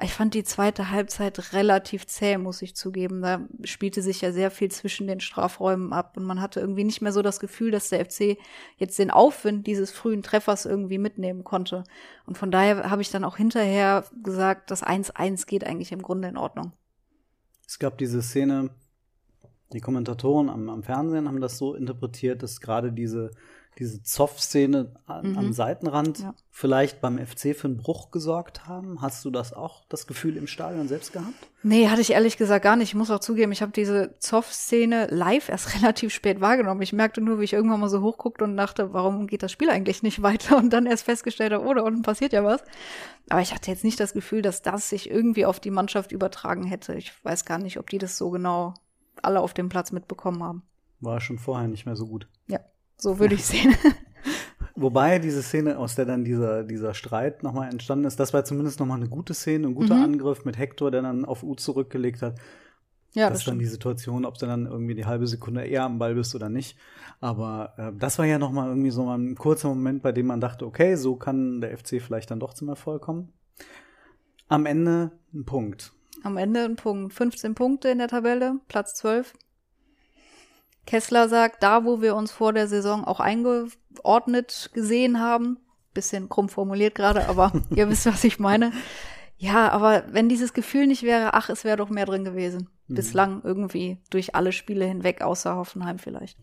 Ich 0.01 0.13
fand 0.13 0.33
die 0.33 0.44
zweite 0.44 0.92
Halbzeit 0.92 1.53
relativ 1.53 2.06
zäh, 2.07 2.38
muss 2.38 2.62
ich 2.62 2.75
zugeben. 2.75 3.21
Da 3.21 3.41
spielte 3.63 4.01
sich 4.01 4.21
ja 4.21 4.31
sehr 4.31 4.51
viel 4.51 4.69
zwischen 4.69 5.07
den 5.07 5.19
Strafräumen 5.19 5.94
ab 5.94 6.15
und 6.18 6.24
man 6.24 6.41
hatte 6.41 6.59
irgendwie 6.59 6.83
nicht 6.83 7.01
mehr 7.01 7.12
so 7.12 7.21
das 7.21 7.39
Gefühl, 7.39 7.71
dass 7.71 7.89
der 7.89 8.06
FC 8.06 8.38
jetzt 8.77 9.00
den 9.00 9.12
Aufwind 9.12 9.68
dieses 9.68 9.91
frühen 9.91 10.24
Treffers 10.24 10.65
irgendwie 10.65 10.98
mitnehmen 10.98 11.44
konnte. 11.44 11.83
Und 12.25 12.38
von 12.38 12.51
daher 12.51 12.89
habe 12.89 13.01
ich 13.01 13.12
dann 13.12 13.24
auch 13.24 13.38
hinterher 13.38 14.06
gesagt, 14.24 14.72
das 14.72 14.84
1-1 14.84 15.46
geht 15.46 15.63
eigentlich 15.63 15.91
im 15.91 16.01
Grunde 16.01 16.35
in 16.36 16.38
Ordnung. 16.38 16.74
Es 17.65 17.80
gab 17.80 17.98
diese 17.98 18.22
Szene, 18.22 18.70
die 19.74 19.80
Kommentatoren 19.80 20.50
am, 20.50 20.70
am 20.70 20.84
Fernsehen 20.84 21.27
haben 21.27 21.42
das 21.42 21.58
so 21.58 21.74
interpretiert, 21.74 22.44
dass 22.44 22.62
gerade 22.62 22.92
diese 22.92 23.32
diese 23.77 24.01
Zoff-Szene 24.01 24.94
mhm. 25.24 25.38
am 25.38 25.53
Seitenrand 25.53 26.20
ja. 26.20 26.34
vielleicht 26.50 27.01
beim 27.01 27.17
FC 27.17 27.55
für 27.55 27.67
einen 27.67 27.77
Bruch 27.77 28.12
gesorgt 28.12 28.67
haben? 28.67 29.01
Hast 29.01 29.25
du 29.25 29.32
das 29.32 29.51
auch, 29.51 29.84
das 29.89 30.08
Gefühl 30.08 30.38
im 30.38 30.48
Stadion 30.48 30.88
selbst 30.88 31.12
gehabt? 31.12 31.34
Nee, 31.62 31.89
hatte 31.89 32.01
ich 32.01 32.12
ehrlich 32.12 32.38
gesagt 32.38 32.63
gar 32.63 32.75
nicht. 32.75 32.89
Ich 32.89 32.96
muss 32.96 33.12
auch 33.12 33.20
zugeben, 33.20 33.51
ich 33.51 33.62
habe 33.62 33.72
diese 33.74 34.15
Zoff-Szene 34.20 35.08
live 35.12 35.50
erst 35.50 35.75
relativ 35.82 36.13
spät 36.13 36.39
wahrgenommen. 36.39 36.82
Ich 36.82 36.94
merkte 36.94 37.22
nur, 37.22 37.39
wie 37.39 37.44
ich 37.44 37.53
irgendwann 37.53 37.82
mal 37.82 37.89
so 37.89 38.01
hochguckte 38.01 38.46
und 38.46 38.55
dachte, 38.55 38.94
warum 38.94 39.27
geht 39.27 39.44
das 39.44 39.51
Spiel 39.51 39.70
eigentlich 39.70 40.03
nicht 40.03 40.22
weiter? 40.24 40.58
Und 40.58 40.72
dann 40.72 40.86
erst 40.86 41.03
festgestellt 41.03 41.51
habe, 41.51 41.65
oh, 41.65 41.74
da 41.74 41.82
unten 41.82 42.01
passiert 42.01 42.34
ja 42.34 42.44
was. 42.44 42.63
Aber 43.29 43.41
ich 43.41 43.53
hatte 43.53 43.72
jetzt 43.72 43.84
nicht 43.84 44.00
das 44.00 44.13
Gefühl, 44.13 44.41
dass 44.41 44.62
das 44.62 44.89
sich 44.89 45.10
irgendwie 45.10 45.46
auf 45.46 45.60
die 45.60 45.72
Mannschaft 45.72 46.12
übertragen 46.12 46.63
hätte. 46.63 46.94
Ich 46.94 47.12
weiß 47.24 47.44
gar 47.44 47.58
nicht, 47.58 47.79
ob 47.79 47.89
die 47.89 47.98
das 47.98 48.17
so 48.17 48.29
genau 48.29 48.74
alle 49.22 49.41
auf 49.41 49.53
dem 49.53 49.70
Platz 49.70 49.91
mitbekommen 49.91 50.44
haben. 50.44 50.63
War 51.01 51.20
schon 51.20 51.39
vorher 51.39 51.67
nicht 51.67 51.86
mehr 51.86 51.96
so 51.96 52.08
gut. 52.08 52.27
So 52.97 53.19
würde 53.19 53.35
ich 53.35 53.45
sehen. 53.45 53.75
Wobei 54.75 55.19
diese 55.19 55.41
Szene, 55.41 55.77
aus 55.77 55.95
der 55.95 56.05
dann 56.05 56.25
dieser, 56.25 56.63
dieser 56.63 56.93
Streit 56.93 57.43
nochmal 57.43 57.69
entstanden 57.69 58.05
ist, 58.05 58.19
das 58.19 58.33
war 58.33 58.43
zumindest 58.43 58.79
nochmal 58.79 58.97
eine 58.97 59.07
gute 59.07 59.33
Szene, 59.33 59.67
ein 59.67 59.75
guter 59.75 59.95
mhm. 59.95 60.03
Angriff 60.03 60.43
mit 60.43 60.57
Hector, 60.57 60.91
der 60.91 61.01
dann 61.01 61.23
auf 61.23 61.43
U 61.43 61.55
zurückgelegt 61.55 62.21
hat. 62.21 62.35
Ja, 63.13 63.29
das, 63.29 63.33
das 63.33 63.39
ist 63.39 63.47
dann 63.47 63.59
die 63.59 63.65
Situation, 63.65 64.25
ob 64.25 64.37
du 64.37 64.45
dann 64.45 64.65
irgendwie 64.65 64.93
die 64.93 65.05
halbe 65.05 65.27
Sekunde 65.27 65.63
eher 65.63 65.83
am 65.83 65.97
Ball 65.97 66.15
bist 66.15 66.35
oder 66.35 66.49
nicht. 66.49 66.77
Aber 67.21 67.73
äh, 67.77 67.91
das 67.97 68.19
war 68.19 68.25
ja 68.25 68.37
nochmal 68.37 68.67
irgendwie 68.67 68.91
so 68.91 69.07
ein 69.09 69.35
kurzer 69.35 69.69
Moment, 69.69 70.03
bei 70.03 70.11
dem 70.11 70.25
man 70.25 70.41
dachte, 70.41 70.65
okay, 70.65 70.95
so 70.95 71.15
kann 71.15 71.61
der 71.61 71.77
FC 71.77 72.01
vielleicht 72.01 72.29
dann 72.29 72.41
doch 72.41 72.53
zum 72.53 72.67
Erfolg 72.67 73.01
kommen. 73.01 73.31
Am 74.49 74.65
Ende 74.65 75.11
ein 75.33 75.45
Punkt. 75.45 75.93
Am 76.23 76.35
Ende 76.35 76.65
ein 76.65 76.75
Punkt. 76.75 77.13
15 77.13 77.55
Punkte 77.55 77.87
in 77.87 77.99
der 77.99 78.09
Tabelle, 78.09 78.59
Platz 78.67 78.95
12. 78.95 79.33
Kessler 80.86 81.30
sagt, 81.30 81.63
da 81.63 81.86
wo 81.86 82.01
wir 82.01 82.15
uns 82.15 82.32
vor 82.32 82.54
der 82.54 82.68
Saison 82.68 83.04
auch 83.06 83.20
eingeordnet 83.20 84.70
gesehen 84.74 85.20
haben, 85.20 85.58
bisschen 85.94 86.30
krumm 86.30 86.50
formuliert 86.50 86.96
gerade, 86.96 87.27
aber 87.27 87.51
ihr 87.75 87.89
wisst, 87.89 88.06
was 88.06 88.24
ich 88.24 88.39
meine. 88.39 88.72
Ja, 89.38 89.70
aber 89.70 90.06
wenn 90.12 90.30
dieses 90.30 90.54
Gefühl 90.54 90.88
nicht 90.88 91.04
wäre, 91.04 91.34
ach, 91.34 91.50
es 91.50 91.63
wäre 91.63 91.77
doch 91.77 91.89
mehr 91.89 92.06
drin 92.06 92.24
gewesen. 92.24 92.70
Mhm. 92.88 92.96
Bislang 92.96 93.42
irgendwie 93.44 93.98
durch 94.10 94.36
alle 94.36 94.51
Spiele 94.51 94.86
hinweg, 94.86 95.22
außer 95.22 95.56
Hoffenheim 95.56 96.00
vielleicht. 96.00 96.38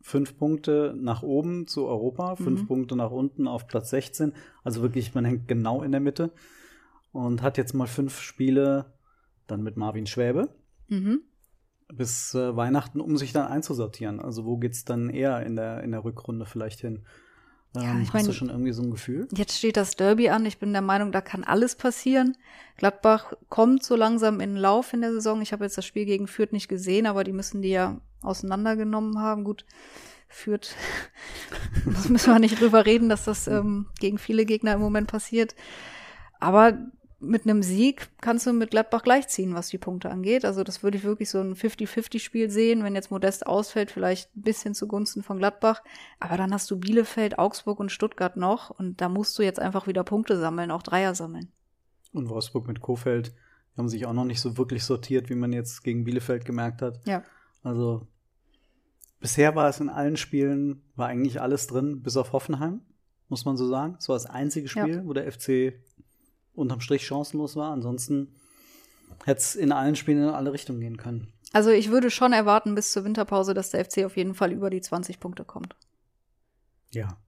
Fünf 0.00 0.36
Punkte 0.38 0.94
nach 0.96 1.22
oben 1.22 1.66
zu 1.66 1.86
Europa, 1.86 2.36
fünf 2.36 2.62
mhm. 2.62 2.66
Punkte 2.66 2.96
nach 2.96 3.10
unten 3.10 3.46
auf 3.46 3.66
Platz 3.66 3.90
16. 3.90 4.32
Also 4.62 4.82
wirklich, 4.82 5.14
man 5.14 5.24
hängt 5.24 5.48
genau 5.48 5.82
in 5.82 5.92
der 5.92 6.00
Mitte 6.00 6.32
und 7.12 7.42
hat 7.42 7.58
jetzt 7.58 7.74
mal 7.74 7.86
fünf 7.86 8.20
Spiele 8.20 8.92
dann 9.46 9.62
mit 9.62 9.76
Marvin 9.76 10.06
Schwäbe 10.06 10.50
Mhm. 10.88 11.22
Bis 11.92 12.34
äh, 12.34 12.54
Weihnachten, 12.56 13.00
um 13.00 13.16
sich 13.16 13.32
dann 13.32 13.46
einzusortieren. 13.48 14.20
Also 14.20 14.44
wo 14.44 14.56
geht's 14.58 14.84
dann 14.84 15.08
eher 15.10 15.44
in 15.44 15.56
der, 15.56 15.82
in 15.82 15.90
der 15.92 16.04
Rückrunde 16.04 16.44
vielleicht 16.46 16.80
hin? 16.80 17.04
Ähm, 17.76 17.82
Ja, 17.82 17.98
ich 18.00 18.08
hast 18.08 18.14
mein- 18.14 18.26
du 18.26 18.32
schon 18.32 18.50
irgendwie 18.50 18.72
so 18.72 18.82
ein 18.82 18.90
Gefühl? 18.90 19.26
Jetzt 19.34 19.56
steht 19.58 19.76
das 19.76 19.96
Derby 19.96 20.28
an. 20.28 20.44
Ich 20.46 20.58
bin 20.58 20.72
der 20.72 20.82
Meinung, 20.82 21.12
da 21.12 21.20
kann 21.20 21.44
alles 21.44 21.76
passieren. 21.76 22.36
Gladbach 22.76 23.32
kommt 23.48 23.82
so 23.84 23.96
langsam 23.96 24.40
in 24.40 24.50
den 24.54 24.56
Lauf 24.58 24.92
in 24.92 25.00
der 25.00 25.12
Saison. 25.12 25.40
Ich 25.42 25.52
habe 25.52 25.64
jetzt 25.64 25.78
das 25.78 25.84
Spiel 25.86 26.04
gegen 26.04 26.26
Fürth 26.28 26.52
nicht 26.52 26.68
gesehen, 26.68 27.06
aber 27.06 27.24
die 27.24 27.32
müssen 27.32 27.62
die 27.62 27.70
ja 27.70 28.00
auseinandergenommen 28.22 29.18
haben. 29.18 29.44
Gut, 29.44 29.64
Fürth, 30.28 30.74
das 31.86 32.08
müssen 32.10 32.32
wir 32.32 32.38
nicht 32.38 32.60
drüber 32.60 32.84
reden, 32.86 33.08
dass 33.08 33.24
das 33.24 33.46
ähm, 33.48 33.86
gegen 33.98 34.18
viele 34.18 34.44
Gegner 34.44 34.74
im 34.74 34.80
Moment 34.80 35.08
passiert. 35.10 35.54
Aber 36.40 36.78
mit 37.20 37.44
einem 37.44 37.62
Sieg 37.62 38.08
kannst 38.20 38.46
du 38.46 38.52
mit 38.52 38.70
Gladbach 38.70 39.02
gleichziehen, 39.02 39.54
was 39.54 39.68
die 39.68 39.78
Punkte 39.78 40.10
angeht. 40.10 40.44
Also 40.44 40.62
das 40.62 40.82
würde 40.82 40.98
ich 40.98 41.04
wirklich 41.04 41.30
so 41.30 41.40
ein 41.40 41.54
50-50-Spiel 41.54 42.48
sehen, 42.50 42.84
wenn 42.84 42.94
jetzt 42.94 43.10
Modest 43.10 43.46
ausfällt, 43.46 43.90
vielleicht 43.90 44.34
ein 44.36 44.42
bisschen 44.42 44.74
zugunsten 44.74 45.22
von 45.22 45.38
Gladbach. 45.38 45.82
Aber 46.20 46.36
dann 46.36 46.52
hast 46.52 46.70
du 46.70 46.78
Bielefeld, 46.78 47.38
Augsburg 47.38 47.80
und 47.80 47.90
Stuttgart 47.90 48.36
noch 48.36 48.70
und 48.70 49.00
da 49.00 49.08
musst 49.08 49.36
du 49.38 49.42
jetzt 49.42 49.58
einfach 49.58 49.86
wieder 49.86 50.04
Punkte 50.04 50.38
sammeln, 50.38 50.70
auch 50.70 50.82
Dreier 50.82 51.14
sammeln. 51.14 51.50
Und 52.12 52.28
Wolfsburg 52.28 52.66
mit 52.68 52.80
Kofeld 52.80 53.34
die 53.78 53.80
haben 53.80 53.88
sich 53.88 54.06
auch 54.06 54.12
noch 54.12 54.24
nicht 54.24 54.40
so 54.40 54.58
wirklich 54.58 54.82
sortiert, 54.82 55.30
wie 55.30 55.36
man 55.36 55.52
jetzt 55.52 55.84
gegen 55.84 56.02
Bielefeld 56.02 56.44
gemerkt 56.44 56.82
hat. 56.82 57.00
Ja. 57.06 57.22
Also 57.62 58.08
bisher 59.20 59.54
war 59.54 59.68
es 59.68 59.78
in 59.78 59.88
allen 59.88 60.16
Spielen, 60.16 60.82
war 60.96 61.06
eigentlich 61.06 61.40
alles 61.40 61.68
drin, 61.68 62.02
bis 62.02 62.16
auf 62.16 62.32
Hoffenheim, 62.32 62.80
muss 63.28 63.44
man 63.44 63.56
so 63.56 63.68
sagen. 63.68 63.94
Es 63.96 64.08
war 64.08 64.16
das 64.16 64.26
einzige 64.26 64.66
Spiel, 64.66 64.96
Ja. 64.96 65.04
wo 65.04 65.12
der 65.12 65.30
FC 65.30 65.74
unterm 66.58 66.80
Strich 66.80 67.06
chancenlos 67.06 67.56
war. 67.56 67.72
Ansonsten 67.72 68.34
hätte 69.24 69.40
es 69.40 69.54
in 69.54 69.72
allen 69.72 69.96
Spielen 69.96 70.22
in 70.22 70.28
alle 70.28 70.52
Richtungen 70.52 70.80
gehen 70.80 70.96
können. 70.96 71.32
Also 71.52 71.70
ich 71.70 71.90
würde 71.90 72.10
schon 72.10 72.32
erwarten 72.32 72.74
bis 72.74 72.92
zur 72.92 73.04
Winterpause, 73.04 73.54
dass 73.54 73.70
der 73.70 73.84
FC 73.84 74.04
auf 74.04 74.16
jeden 74.16 74.34
Fall 74.34 74.52
über 74.52 74.68
die 74.70 74.80
20 74.80 75.18
Punkte 75.20 75.44
kommt. 75.44 75.76
Ja. 76.92 77.18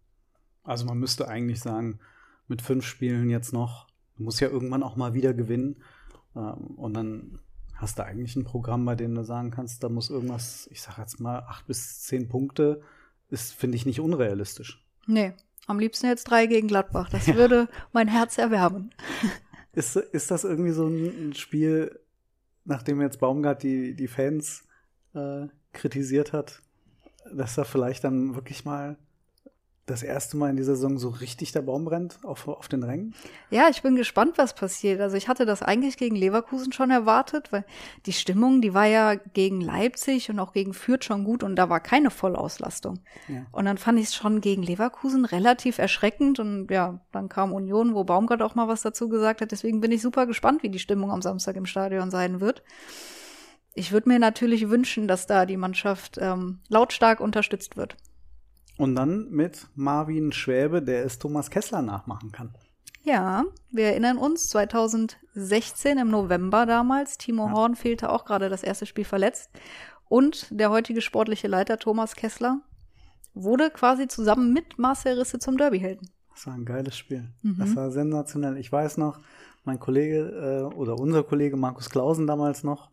Also 0.62 0.84
man 0.84 0.98
müsste 0.98 1.28
eigentlich 1.28 1.60
sagen, 1.60 2.00
mit 2.46 2.60
fünf 2.60 2.84
Spielen 2.84 3.30
jetzt 3.30 3.52
noch, 3.52 3.86
du 4.16 4.24
musst 4.24 4.40
ja 4.40 4.48
irgendwann 4.48 4.82
auch 4.82 4.96
mal 4.96 5.14
wieder 5.14 5.32
gewinnen. 5.32 5.82
Ähm, 6.36 6.74
Und 6.76 6.94
dann 6.94 7.38
hast 7.76 7.98
du 7.98 8.04
eigentlich 8.04 8.36
ein 8.36 8.44
Programm, 8.44 8.84
bei 8.84 8.94
dem 8.94 9.14
du 9.14 9.24
sagen 9.24 9.50
kannst, 9.50 9.82
da 9.82 9.88
muss 9.88 10.10
irgendwas, 10.10 10.68
ich 10.70 10.82
sag 10.82 10.98
jetzt 10.98 11.18
mal, 11.18 11.38
acht 11.40 11.66
bis 11.66 12.02
zehn 12.02 12.28
Punkte, 12.28 12.82
ist, 13.30 13.54
finde 13.54 13.76
ich, 13.76 13.86
nicht 13.86 14.00
unrealistisch. 14.00 14.84
Nee, 15.06 15.32
am 15.70 15.78
liebsten 15.78 16.06
jetzt 16.06 16.24
drei 16.24 16.46
gegen 16.46 16.68
Gladbach. 16.68 17.08
Das 17.10 17.26
würde 17.28 17.68
mein 17.92 18.08
Herz 18.08 18.38
erwärmen. 18.38 18.92
Ist, 19.72 19.94
ist 19.94 20.32
das 20.32 20.42
irgendwie 20.42 20.72
so 20.72 20.88
ein 20.88 21.28
ein 21.28 21.32
Spiel, 21.32 22.00
nachdem 22.64 23.00
jetzt 23.00 23.20
Baumgart 23.20 23.62
die, 23.62 23.94
die 23.94 24.08
Fans 24.08 24.64
äh, 25.14 25.46
kritisiert 25.72 26.32
hat, 26.32 26.60
dass 27.32 27.54
da 27.54 27.62
vielleicht 27.62 28.02
dann 28.02 28.34
wirklich 28.34 28.64
mal 28.64 28.96
das 29.90 30.02
erste 30.02 30.36
Mal 30.36 30.50
in 30.50 30.56
dieser 30.56 30.74
Saison 30.74 30.98
so 30.98 31.08
richtig 31.08 31.52
der 31.52 31.62
Baum 31.62 31.84
brennt 31.84 32.18
auf, 32.22 32.48
auf 32.48 32.68
den 32.68 32.82
Rängen? 32.82 33.14
Ja, 33.50 33.68
ich 33.68 33.82
bin 33.82 33.96
gespannt, 33.96 34.38
was 34.38 34.54
passiert. 34.54 35.00
Also 35.00 35.16
ich 35.16 35.28
hatte 35.28 35.44
das 35.44 35.62
eigentlich 35.62 35.96
gegen 35.96 36.16
Leverkusen 36.16 36.72
schon 36.72 36.90
erwartet, 36.90 37.52
weil 37.52 37.64
die 38.06 38.12
Stimmung, 38.12 38.62
die 38.62 38.72
war 38.72 38.86
ja 38.86 39.16
gegen 39.16 39.60
Leipzig 39.60 40.30
und 40.30 40.38
auch 40.38 40.52
gegen 40.52 40.72
Fürth 40.72 41.04
schon 41.04 41.24
gut 41.24 41.42
und 41.42 41.56
da 41.56 41.68
war 41.68 41.80
keine 41.80 42.10
Vollauslastung. 42.10 43.00
Ja. 43.28 43.46
Und 43.52 43.64
dann 43.64 43.78
fand 43.78 43.98
ich 43.98 44.06
es 44.06 44.14
schon 44.14 44.40
gegen 44.40 44.62
Leverkusen 44.62 45.24
relativ 45.24 45.78
erschreckend 45.78 46.38
und 46.38 46.70
ja, 46.70 47.00
dann 47.12 47.28
kam 47.28 47.52
Union, 47.52 47.94
wo 47.94 48.04
Baumgart 48.04 48.42
auch 48.42 48.54
mal 48.54 48.68
was 48.68 48.82
dazu 48.82 49.08
gesagt 49.08 49.40
hat. 49.40 49.50
Deswegen 49.50 49.80
bin 49.80 49.92
ich 49.92 50.02
super 50.02 50.26
gespannt, 50.26 50.62
wie 50.62 50.70
die 50.70 50.78
Stimmung 50.78 51.10
am 51.10 51.22
Samstag 51.22 51.56
im 51.56 51.66
Stadion 51.66 52.10
sein 52.10 52.40
wird. 52.40 52.62
Ich 53.74 53.92
würde 53.92 54.08
mir 54.08 54.18
natürlich 54.18 54.68
wünschen, 54.68 55.06
dass 55.08 55.26
da 55.26 55.46
die 55.46 55.56
Mannschaft 55.56 56.18
ähm, 56.20 56.58
lautstark 56.68 57.20
unterstützt 57.20 57.76
wird. 57.76 57.96
Und 58.80 58.94
dann 58.94 59.30
mit 59.30 59.66
Marvin 59.74 60.32
Schwäbe, 60.32 60.82
der 60.82 61.04
es 61.04 61.18
Thomas 61.18 61.50
Kessler 61.50 61.82
nachmachen 61.82 62.32
kann. 62.32 62.54
Ja, 63.02 63.44
wir 63.70 63.86
erinnern 63.86 64.18
uns, 64.18 64.48
2016 64.50 65.98
im 65.98 66.10
November 66.10 66.66
damals, 66.66 67.18
Timo 67.18 67.46
Ja. 67.46 67.52
Horn 67.52 67.76
fehlte 67.76 68.10
auch 68.10 68.24
gerade 68.24 68.48
das 68.48 68.62
erste 68.62 68.86
Spiel 68.86 69.04
verletzt. 69.04 69.50
Und 70.08 70.48
der 70.50 70.70
heutige 70.70 71.00
sportliche 71.00 71.46
Leiter 71.46 71.78
Thomas 71.78 72.14
Kessler 72.16 72.60
wurde 73.34 73.70
quasi 73.70 74.08
zusammen 74.08 74.52
mit 74.52 74.78
Marcel 74.78 75.18
Risse 75.18 75.38
zum 75.38 75.56
Derbyhelden. 75.56 76.10
Das 76.34 76.46
war 76.46 76.54
ein 76.54 76.64
geiles 76.64 76.96
Spiel. 76.96 77.28
Mhm. 77.42 77.56
Das 77.58 77.76
war 77.76 77.90
sensationell. 77.90 78.56
Ich 78.56 78.72
weiß 78.72 78.96
noch, 78.96 79.20
mein 79.64 79.78
Kollege 79.78 80.68
äh, 80.70 80.74
oder 80.74 80.98
unser 80.98 81.22
Kollege 81.22 81.56
Markus 81.56 81.90
Klausen 81.90 82.26
damals 82.26 82.64
noch 82.64 82.90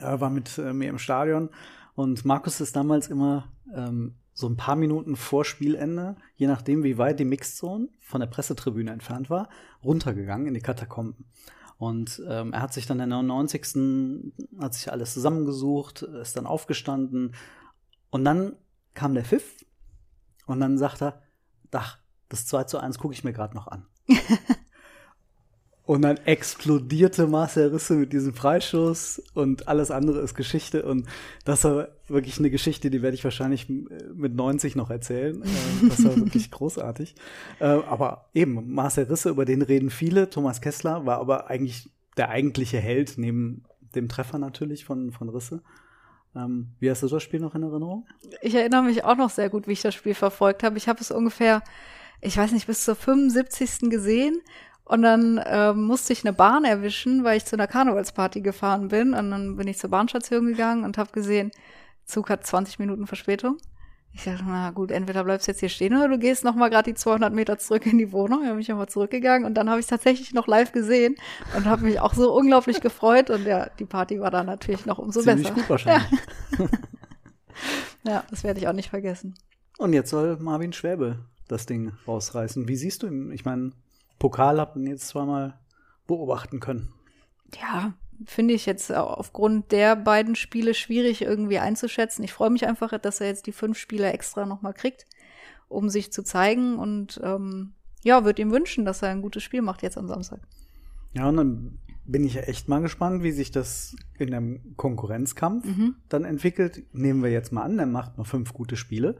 äh, 0.00 0.18
war 0.20 0.30
mit 0.30 0.58
äh, 0.58 0.72
mir 0.72 0.90
im 0.90 0.98
Stadion 0.98 1.50
und 1.94 2.24
Markus 2.24 2.60
ist 2.60 2.74
damals 2.74 3.08
immer 3.08 3.48
ähm, 3.72 4.16
so 4.34 4.48
ein 4.48 4.56
paar 4.56 4.76
Minuten 4.76 5.16
vor 5.16 5.44
Spielende, 5.44 6.16
je 6.36 6.48
nachdem 6.48 6.82
wie 6.82 6.98
weit 6.98 7.20
die 7.20 7.24
Mixzone 7.24 7.88
von 8.00 8.20
der 8.20 8.26
Pressetribüne 8.26 8.90
entfernt 8.90 9.30
war, 9.30 9.48
runtergegangen 9.82 10.48
in 10.48 10.54
die 10.54 10.60
Katakomben. 10.60 11.26
Und 11.78 12.22
ähm, 12.28 12.52
er 12.52 12.60
hat 12.60 12.72
sich 12.72 12.86
dann 12.86 13.00
in 13.00 13.10
der 13.10 13.22
90. 13.22 13.62
hat 14.60 14.74
sich 14.74 14.90
alles 14.90 15.14
zusammengesucht, 15.14 16.02
ist 16.02 16.36
dann 16.36 16.46
aufgestanden 16.46 17.34
und 18.10 18.24
dann 18.24 18.56
kam 18.94 19.14
der 19.14 19.24
Pfiff 19.24 19.64
und 20.46 20.60
dann 20.60 20.78
sagt 20.78 21.02
er, 21.02 21.22
Dach, 21.70 21.98
das 22.28 22.46
2 22.46 22.64
zu 22.64 22.78
1 22.78 22.98
gucke 22.98 23.14
ich 23.14 23.24
mir 23.24 23.32
gerade 23.32 23.54
noch 23.54 23.66
an. 23.66 23.86
und 25.86 26.02
dann 26.02 26.16
explodierte 26.24 27.26
Marcel 27.26 27.68
Risse 27.68 27.94
mit 27.94 28.12
diesem 28.12 28.32
Freischuss 28.32 29.22
und 29.34 29.68
alles 29.68 29.90
andere 29.90 30.20
ist 30.20 30.34
Geschichte. 30.34 30.82
Und 30.84 31.06
das 31.44 31.64
war 31.64 31.88
wirklich 32.08 32.38
eine 32.38 32.48
Geschichte, 32.50 32.90
die 32.90 33.02
werde 33.02 33.14
ich 33.14 33.24
wahrscheinlich 33.24 33.68
äh, 33.68 33.74
mit 34.14 34.34
90 34.34 34.76
noch 34.76 34.88
erzählen. 34.90 35.42
Äh, 35.42 35.88
Das 35.88 36.02
war 36.04 36.16
wirklich 36.16 36.50
großartig. 36.50 37.14
Äh, 37.60 37.64
Aber 37.66 38.30
eben, 38.32 38.72
Marcel 38.72 39.04
Risse, 39.04 39.28
über 39.28 39.44
den 39.44 39.60
reden 39.60 39.90
viele. 39.90 40.30
Thomas 40.30 40.62
Kessler 40.62 41.04
war 41.04 41.18
aber 41.18 41.50
eigentlich 41.50 41.90
der 42.16 42.30
eigentliche 42.30 42.78
Held, 42.78 43.18
neben 43.18 43.64
dem 43.94 44.08
Treffer 44.08 44.38
natürlich 44.38 44.86
von, 44.86 45.12
von 45.12 45.28
Risse. 45.28 45.62
Ähm, 46.34 46.68
Wie 46.80 46.90
hast 46.90 47.02
du 47.02 47.08
das 47.08 47.22
Spiel 47.22 47.40
noch 47.40 47.54
in 47.54 47.62
Erinnerung? 47.62 48.06
Ich 48.40 48.54
erinnere 48.54 48.84
mich 48.84 49.04
auch 49.04 49.16
noch 49.16 49.30
sehr 49.30 49.50
gut, 49.50 49.68
wie 49.68 49.72
ich 49.72 49.82
das 49.82 49.94
Spiel 49.94 50.14
verfolgt 50.14 50.62
habe. 50.62 50.78
Ich 50.78 50.88
habe 50.88 51.00
es 51.00 51.10
ungefähr, 51.10 51.62
ich 52.22 52.38
weiß 52.38 52.52
nicht, 52.52 52.66
bis 52.66 52.84
zur 52.84 52.96
75. 52.96 53.90
gesehen. 53.90 54.40
Und 54.84 55.02
dann 55.02 55.42
ähm, 55.46 55.84
musste 55.84 56.12
ich 56.12 56.24
eine 56.24 56.34
Bahn 56.34 56.64
erwischen, 56.64 57.24
weil 57.24 57.38
ich 57.38 57.46
zu 57.46 57.56
einer 57.56 57.66
Karnevalsparty 57.66 58.42
gefahren 58.42 58.88
bin. 58.88 59.14
Und 59.14 59.30
dann 59.30 59.56
bin 59.56 59.66
ich 59.66 59.78
zur 59.78 59.90
Bahnstation 59.90 60.46
gegangen 60.46 60.84
und 60.84 60.98
habe 60.98 61.10
gesehen, 61.12 61.50
Zug 62.04 62.28
hat 62.28 62.46
20 62.46 62.78
Minuten 62.78 63.06
Verspätung. 63.06 63.56
Ich 64.12 64.24
dachte, 64.24 64.44
na 64.46 64.70
gut, 64.70 64.92
entweder 64.92 65.24
bleibst 65.24 65.48
du 65.48 65.50
jetzt 65.50 65.60
hier 65.60 65.68
stehen 65.68 65.96
oder 65.96 66.08
du 66.08 66.18
gehst 66.18 66.44
noch 66.44 66.54
mal 66.54 66.68
gerade 66.70 66.92
die 66.92 66.94
200 66.94 67.32
Meter 67.32 67.58
zurück 67.58 67.84
in 67.86 67.98
die 67.98 68.12
Wohnung. 68.12 68.42
Dann 68.42 68.50
bin 68.50 68.60
ich 68.60 68.68
nochmal 68.68 68.88
zurückgegangen 68.88 69.44
und 69.44 69.54
dann 69.54 69.68
habe 69.68 69.80
ich 69.80 69.86
tatsächlich 69.86 70.32
noch 70.34 70.46
live 70.46 70.70
gesehen 70.70 71.16
und 71.56 71.64
habe 71.64 71.84
mich 71.84 71.98
auch 71.98 72.14
so 72.14 72.32
unglaublich 72.32 72.80
gefreut. 72.80 73.30
Und 73.30 73.44
ja, 73.44 73.70
die 73.78 73.86
Party 73.86 74.20
war 74.20 74.30
dann 74.30 74.46
natürlich 74.46 74.86
noch 74.86 74.98
umso 74.98 75.20
Ziemlich 75.20 75.48
besser. 75.48 75.54
gut 75.54 75.68
wahrscheinlich. 75.70 76.20
Ja, 78.04 78.22
das 78.30 78.44
werde 78.44 78.60
ich 78.60 78.68
auch 78.68 78.72
nicht 78.72 78.90
vergessen. 78.90 79.34
Und 79.78 79.94
jetzt 79.94 80.10
soll 80.10 80.36
Marvin 80.36 80.72
Schwäbe 80.72 81.24
das 81.48 81.66
Ding 81.66 81.92
rausreißen. 82.06 82.68
Wie 82.68 82.76
siehst 82.76 83.02
du 83.02 83.06
ihn? 83.08 83.32
Ich 83.32 83.44
meine, 83.44 83.72
Pokal 84.24 84.58
habt 84.58 84.74
ihr 84.78 84.88
jetzt 84.88 85.08
zweimal 85.08 85.58
beobachten 86.06 86.58
können. 86.58 86.94
Ja, 87.60 87.92
finde 88.24 88.54
ich 88.54 88.64
jetzt 88.64 88.90
aufgrund 88.90 89.70
der 89.70 89.96
beiden 89.96 90.34
Spiele 90.34 90.72
schwierig 90.72 91.20
irgendwie 91.20 91.58
einzuschätzen. 91.58 92.24
Ich 92.24 92.32
freue 92.32 92.48
mich 92.48 92.66
einfach, 92.66 92.98
dass 92.98 93.20
er 93.20 93.26
jetzt 93.26 93.46
die 93.46 93.52
fünf 93.52 93.76
Spiele 93.76 94.10
extra 94.10 94.46
nochmal 94.46 94.72
kriegt, 94.72 95.04
um 95.68 95.90
sich 95.90 96.10
zu 96.10 96.22
zeigen 96.22 96.78
und 96.78 97.20
ähm, 97.22 97.74
ja, 98.02 98.24
würde 98.24 98.40
ihm 98.40 98.50
wünschen, 98.50 98.86
dass 98.86 99.02
er 99.02 99.10
ein 99.10 99.20
gutes 99.20 99.42
Spiel 99.42 99.60
macht 99.60 99.82
jetzt 99.82 99.98
am 99.98 100.08
Samstag. 100.08 100.40
Ja, 101.12 101.28
und 101.28 101.36
dann 101.36 101.78
bin 102.06 102.24
ich 102.24 102.32
ja 102.32 102.40
echt 102.44 102.66
mal 102.66 102.80
gespannt, 102.80 103.22
wie 103.22 103.32
sich 103.32 103.50
das 103.50 103.94
in 104.18 104.32
einem 104.32 104.74
Konkurrenzkampf 104.78 105.66
Mhm. 105.66 105.96
dann 106.08 106.24
entwickelt. 106.24 106.82
Nehmen 106.94 107.22
wir 107.22 107.30
jetzt 107.30 107.52
mal 107.52 107.62
an, 107.64 107.76
der 107.76 107.84
macht 107.84 108.16
mal 108.16 108.24
fünf 108.24 108.54
gute 108.54 108.76
Spiele. 108.76 109.18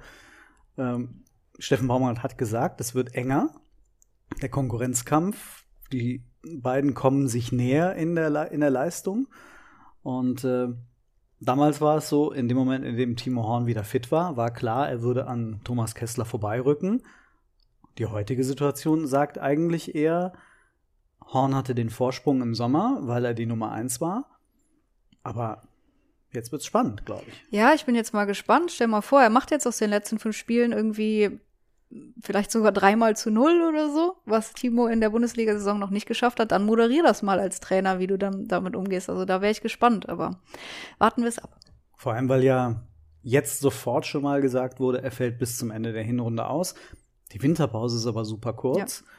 Ähm, 0.79 1.25
Steffen 1.59 1.89
Baumgart 1.89 2.23
hat 2.23 2.39
gesagt, 2.39 2.81
es 2.81 2.95
wird 2.95 3.15
enger. 3.15 3.51
Der 4.43 4.49
Konkurrenzkampf, 4.49 5.65
die 5.93 6.23
beiden 6.43 6.95
kommen 6.95 7.29
sich 7.29 7.53
näher 7.53 7.95
in 7.95 8.15
der, 8.15 8.31
Le- 8.31 8.49
in 8.49 8.61
der 8.61 8.71
Leistung. 8.71 9.29
Und 10.03 10.45
äh, 10.45 10.69
damals 11.41 11.81
war 11.81 11.99
es 11.99 12.09
so, 12.09 12.33
in 12.33 12.49
dem 12.49 12.57
Moment, 12.57 12.85
in 12.85 12.97
dem 12.97 13.17
Timo 13.17 13.45
Horn 13.45 13.67
wieder 13.67 13.85
fit 13.85 14.11
war, 14.13 14.37
war 14.37 14.53
klar, 14.53 14.89
er 14.89 15.03
würde 15.03 15.27
an 15.27 15.61
Thomas 15.65 15.95
Kessler 15.95 16.25
vorbeirücken. 16.25 17.03
Die 17.99 18.07
heutige 18.07 18.45
Situation 18.45 19.07
sagt 19.07 19.39
eigentlich 19.39 19.95
eher, 19.95 20.33
Horn 21.25 21.55
hatte 21.55 21.75
den 21.75 21.91
Vorsprung 21.91 22.43
im 22.43 22.55
Sommer, 22.55 22.99
weil 23.03 23.25
er 23.25 23.35
die 23.35 23.47
Nummer 23.47 23.73
eins 23.73 24.01
war. 24.01 24.39
Aber 25.23 25.63
jetzt 26.33 26.53
wird's 26.53 26.67
spannend, 26.67 27.07
glaube 27.07 27.25
ich. 27.29 27.45
Ja, 27.51 27.73
ich 27.73 27.87
bin 27.87 27.95
jetzt 27.95 28.13
mal 28.13 28.27
gespannt. 28.27 28.73
Stell 28.73 28.89
mal 28.89 29.01
vor, 29.01 29.23
er 29.23 29.31
macht 29.31 29.51
jetzt 29.51 29.67
aus 29.67 29.79
den 29.79 29.89
letzten 29.91 30.19
fünf 30.19 30.37
Spielen 30.37 30.73
irgendwie 30.73 31.41
vielleicht 32.21 32.51
sogar 32.51 32.73
dreimal 32.73 33.17
zu 33.17 33.31
null 33.31 33.63
oder 33.69 33.91
so, 33.93 34.17
was 34.25 34.53
Timo 34.53 34.87
in 34.87 35.01
der 35.01 35.11
Bundesliga-Saison 35.11 35.79
noch 35.79 35.91
nicht 35.91 36.07
geschafft 36.07 36.41
hat, 36.41 36.53
dann 36.53 36.67
moderier 36.67 37.03
das 37.03 37.23
mal 37.23 37.41
als 37.41 37.61
Trainer, 37.61 37.99
wie 37.99 38.07
du 38.07 38.19
dann 38.19 38.47
damit 38.49 38.77
umgehst. 38.77 39.09
Also 39.11 39.25
da 39.25 39.41
wäre 39.41 39.53
ich 39.53 39.61
gespannt, 39.61 40.09
aber 40.09 40.41
warten 40.99 41.23
wir 41.23 41.29
es 41.29 41.39
ab. 41.39 41.57
Vor 41.97 42.13
allem, 42.13 42.29
weil 42.29 42.43
ja 42.43 42.83
jetzt 43.23 43.61
sofort 43.61 44.07
schon 44.07 44.23
mal 44.23 44.41
gesagt 44.41 44.81
wurde, 44.81 45.03
er 45.03 45.11
fällt 45.11 45.39
bis 45.39 45.57
zum 45.57 45.71
Ende 45.71 45.93
der 45.93 46.03
Hinrunde 46.03 46.47
aus. 46.47 46.75
Die 47.33 47.43
Winterpause 47.43 47.97
ist 47.97 48.07
aber 48.07 48.25
super 48.25 48.53
kurz. 48.53 49.01
Ja. 49.01 49.13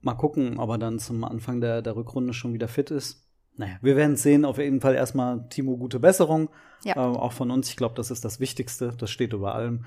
Mal 0.00 0.14
gucken, 0.14 0.58
ob 0.58 0.70
er 0.70 0.78
dann 0.78 0.98
zum 0.98 1.24
Anfang 1.24 1.60
der, 1.60 1.82
der 1.82 1.96
Rückrunde 1.96 2.32
schon 2.32 2.54
wieder 2.54 2.68
fit 2.68 2.90
ist. 2.90 3.28
Naja, 3.56 3.76
wir 3.82 3.96
werden 3.96 4.16
sehen. 4.16 4.44
Auf 4.44 4.58
jeden 4.58 4.80
Fall 4.80 4.94
erstmal 4.94 5.48
Timo 5.48 5.76
gute 5.76 6.00
Besserung. 6.00 6.48
Ja. 6.84 6.96
Äh, 6.96 7.16
auch 7.16 7.32
von 7.32 7.50
uns. 7.50 7.68
Ich 7.68 7.76
glaube, 7.76 7.94
das 7.94 8.10
ist 8.10 8.24
das 8.24 8.40
Wichtigste. 8.40 8.94
Das 8.96 9.10
steht 9.10 9.32
über 9.32 9.54
allem. 9.54 9.84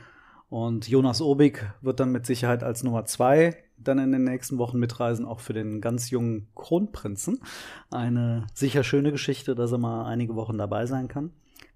Und 0.55 0.87
Jonas 0.87 1.21
Obig 1.21 1.65
wird 1.81 1.99
dann 1.99 2.13
mit 2.13 2.25
Sicherheit 2.25 2.63
als 2.63 2.81
Nummer 2.81 3.03
zwei 3.03 3.57
dann 3.75 3.99
in 3.99 4.13
den 4.13 4.23
nächsten 4.23 4.57
Wochen 4.57 4.79
mitreisen, 4.79 5.25
auch 5.25 5.41
für 5.41 5.51
den 5.51 5.81
ganz 5.81 6.11
jungen 6.11 6.47
Kronprinzen. 6.55 7.41
Eine 7.91 8.47
sicher 8.53 8.85
schöne 8.85 9.11
Geschichte, 9.11 9.53
dass 9.53 9.73
er 9.73 9.79
mal 9.79 10.05
einige 10.05 10.37
Wochen 10.37 10.57
dabei 10.57 10.85
sein 10.85 11.09
kann. 11.09 11.33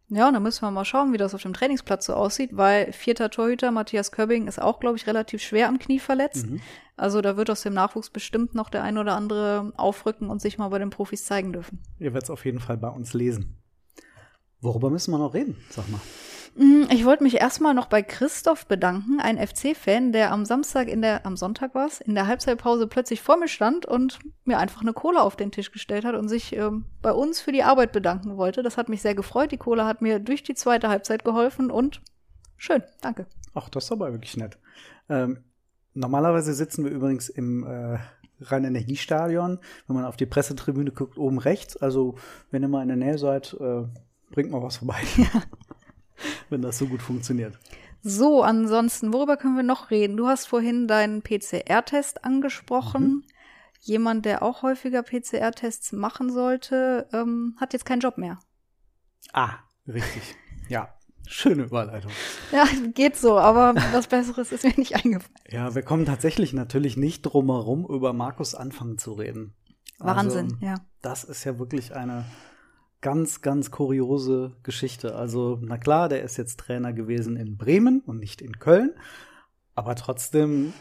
Ja, 0.07 0.31
dann 0.31 0.41
müssen 0.41 0.61
wir 0.61 0.71
mal 0.71 0.85
schauen, 0.85 1.11
wie 1.11 1.17
das 1.17 1.35
auf 1.35 1.41
dem 1.41 1.51
Trainingsplatz 1.51 2.05
so 2.05 2.13
aussieht, 2.13 2.51
weil 2.53 2.93
vierter 2.93 3.29
Torhüter 3.29 3.71
Matthias 3.71 4.13
Köbbing 4.13 4.47
ist 4.47 4.61
auch, 4.61 4.79
glaube 4.79 4.95
ich, 4.95 5.05
relativ 5.07 5.41
schwer 5.41 5.67
am 5.67 5.77
Knie 5.77 5.99
verletzt. 5.99 6.49
Mhm. 6.49 6.61
Also 6.95 7.19
da 7.19 7.35
wird 7.35 7.49
aus 7.49 7.63
dem 7.63 7.73
Nachwuchs 7.73 8.09
bestimmt 8.09 8.55
noch 8.55 8.69
der 8.69 8.83
ein 8.83 8.97
oder 8.97 9.17
andere 9.17 9.73
aufrücken 9.75 10.29
und 10.29 10.41
sich 10.41 10.57
mal 10.57 10.69
bei 10.69 10.79
den 10.79 10.89
Profis 10.89 11.25
zeigen 11.25 11.51
dürfen. 11.51 11.79
Ihr 11.97 12.13
werdet 12.13 12.23
es 12.23 12.29
auf 12.29 12.45
jeden 12.45 12.61
Fall 12.61 12.77
bei 12.77 12.87
uns 12.87 13.13
lesen. 13.13 13.57
Worüber 14.61 14.89
müssen 14.89 15.11
wir 15.11 15.17
noch 15.17 15.33
reden? 15.33 15.57
Sag 15.69 15.89
mal. 15.89 15.99
Mm, 16.59 16.91
ich 16.91 17.05
wollte 17.05 17.23
mich 17.23 17.35
erstmal 17.35 17.73
noch 17.73 17.85
bei 17.85 18.01
Christoph 18.01 18.65
bedanken, 18.65 19.21
ein 19.21 19.37
FC-Fan, 19.37 20.11
der 20.11 20.33
am 20.33 20.43
Samstag 20.43 20.89
in 20.89 21.01
der, 21.01 21.25
am 21.25 21.37
Sonntag 21.37 21.73
war 21.73 21.87
in 22.03 22.15
der 22.15 22.27
Halbzeitpause 22.27 22.85
plötzlich 22.85 23.21
vor 23.21 23.37
mir 23.37 23.47
stand 23.47 23.85
und 23.85 24.19
mir 24.43 24.57
einfach 24.57 24.81
eine 24.81 24.91
Cola 24.91 25.21
auf 25.21 25.37
den 25.37 25.51
Tisch 25.51 25.71
gestellt 25.71 26.03
hat 26.03 26.15
und 26.15 26.27
sich 26.27 26.53
ähm, 26.53 26.83
bei 27.01 27.13
uns 27.13 27.39
für 27.39 27.53
die 27.53 27.63
Arbeit 27.63 27.93
bedanken 27.93 28.35
wollte. 28.35 28.61
Das 28.61 28.75
hat 28.75 28.89
mich 28.89 29.01
sehr 29.01 29.15
gefreut. 29.15 29.53
Die 29.53 29.57
Cola 29.57 29.85
hat 29.85 30.01
mir 30.01 30.19
durch 30.19 30.43
die 30.43 30.53
zweite 30.53 30.89
Halbzeit 30.89 31.23
geholfen 31.23 31.71
und 31.71 32.01
schön, 32.57 32.83
danke. 32.99 33.25
Ach, 33.53 33.69
das 33.69 33.85
ist 33.85 33.93
aber 33.93 34.11
wirklich 34.11 34.35
nett. 34.35 34.57
Ähm, 35.07 35.45
normalerweise 35.93 36.53
sitzen 36.53 36.83
wir 36.83 36.91
übrigens 36.91 37.29
im 37.29 37.63
äh, 37.63 37.99
Rhein-Energiestadion. 38.41 39.59
Wenn 39.87 39.95
man 39.95 40.03
auf 40.03 40.17
die 40.17 40.25
Pressetribüne 40.25 40.91
guckt, 40.91 41.17
oben 41.17 41.39
rechts. 41.39 41.77
Also, 41.77 42.15
wenn 42.51 42.63
ihr 42.63 42.67
mal 42.67 42.81
in 42.81 42.89
der 42.89 42.97
Nähe 42.97 43.17
seid, 43.17 43.55
äh, 43.61 43.83
bringt 44.29 44.51
mal 44.51 44.61
was 44.61 44.75
vorbei. 44.75 44.99
Ja. 45.15 45.43
wenn 46.49 46.61
das 46.61 46.77
so 46.77 46.87
gut 46.87 47.01
funktioniert. 47.01 47.57
So, 48.01 48.43
ansonsten, 48.43 49.11
worüber 49.13 49.35
können 49.37 49.55
wir 49.55 49.63
noch 49.63 49.91
reden? 49.91 50.15
Du 50.15 50.27
hast 50.27 50.47
vorhin 50.47 50.87
deinen 50.87 51.21
PCR-Test 51.21 52.23
angesprochen. 52.23 53.03
Mhm. 53.03 53.23
Jemand, 53.81 54.25
der 54.25 54.43
auch 54.43 54.61
häufiger 54.61 55.03
PCR-Tests 55.03 55.91
machen 55.91 56.31
sollte, 56.31 57.07
ähm, 57.13 57.55
hat 57.59 57.73
jetzt 57.73 57.85
keinen 57.85 57.99
Job 57.99 58.17
mehr. 58.17 58.39
Ah, 59.33 59.55
richtig. 59.87 60.35
Ja, 60.69 60.93
schöne 61.27 61.63
Überleitung. 61.63 62.11
Ja, 62.51 62.65
geht 62.93 63.17
so, 63.17 63.37
aber 63.37 63.75
was 63.91 64.07
Besseres 64.07 64.51
ist 64.51 64.63
mir 64.63 64.73
nicht 64.75 64.95
eingefallen. 64.95 65.35
Ja, 65.49 65.75
wir 65.75 65.81
kommen 65.81 66.05
tatsächlich 66.05 66.53
natürlich 66.53 66.95
nicht 66.97 67.21
drum 67.23 67.47
herum, 67.47 67.85
über 67.89 68.13
Markus 68.13 68.55
Anfang 68.55 68.97
zu 68.97 69.13
reden. 69.13 69.53
Wahnsinn, 69.99 70.53
also, 70.53 70.65
ja. 70.65 70.75
Das 71.01 71.23
ist 71.23 71.43
ja 71.43 71.59
wirklich 71.59 71.93
eine 71.95 72.25
ganz, 73.01 73.41
ganz 73.41 73.71
kuriose 73.71 74.55
Geschichte. 74.63 75.15
Also, 75.15 75.59
na 75.61 75.77
klar, 75.77 76.09
der 76.09 76.23
ist 76.23 76.37
jetzt 76.37 76.59
Trainer 76.59 76.93
gewesen 76.93 77.35
in 77.35 77.57
Bremen 77.57 78.01
und 78.01 78.19
nicht 78.19 78.41
in 78.41 78.59
Köln, 78.59 78.91
aber 79.75 79.95
trotzdem. 79.95 80.73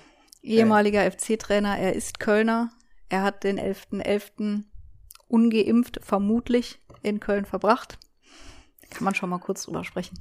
Äh, 0.42 0.58
Ehemaliger 0.58 1.04
äh, 1.04 1.10
FC-Trainer, 1.10 1.78
er 1.78 1.94
ist 1.94 2.20
Kölner. 2.20 2.70
Er 3.08 3.22
hat 3.22 3.44
den 3.44 3.58
11.11. 3.58 4.02
.11. 4.04 4.64
ungeimpft 5.28 6.00
vermutlich 6.02 6.78
in 7.02 7.20
Köln 7.20 7.44
verbracht. 7.44 7.98
Kann 8.90 9.04
man 9.04 9.14
schon 9.14 9.30
mal 9.30 9.38
kurz 9.38 9.64
drüber 9.64 9.84
sprechen. 9.84 10.18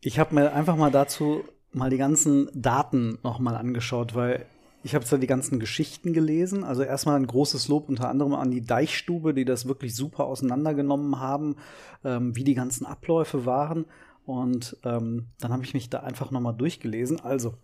Ich 0.00 0.18
habe 0.18 0.34
mir 0.34 0.52
einfach 0.52 0.76
mal 0.76 0.90
dazu 0.90 1.44
mal 1.72 1.90
die 1.90 1.96
ganzen 1.96 2.48
Daten 2.54 3.18
noch 3.22 3.38
mal 3.38 3.56
angeschaut, 3.56 4.14
weil 4.14 4.46
ich 4.84 4.94
habe 4.94 5.04
zwar 5.04 5.18
die 5.18 5.26
ganzen 5.26 5.60
Geschichten 5.60 6.12
gelesen, 6.12 6.64
also 6.64 6.82
erstmal 6.82 7.16
ein 7.16 7.26
großes 7.26 7.68
Lob 7.68 7.88
unter 7.88 8.08
anderem 8.08 8.34
an 8.34 8.50
die 8.50 8.64
Deichstube, 8.64 9.34
die 9.34 9.44
das 9.44 9.66
wirklich 9.66 9.94
super 9.94 10.24
auseinandergenommen 10.24 11.20
haben, 11.20 11.56
ähm, 12.04 12.34
wie 12.34 12.44
die 12.44 12.54
ganzen 12.54 12.86
Abläufe 12.86 13.46
waren. 13.46 13.86
Und 14.24 14.76
ähm, 14.84 15.28
dann 15.40 15.52
habe 15.52 15.64
ich 15.64 15.74
mich 15.74 15.90
da 15.90 16.00
einfach 16.00 16.30
nochmal 16.30 16.54
durchgelesen. 16.54 17.20
Also, 17.20 17.54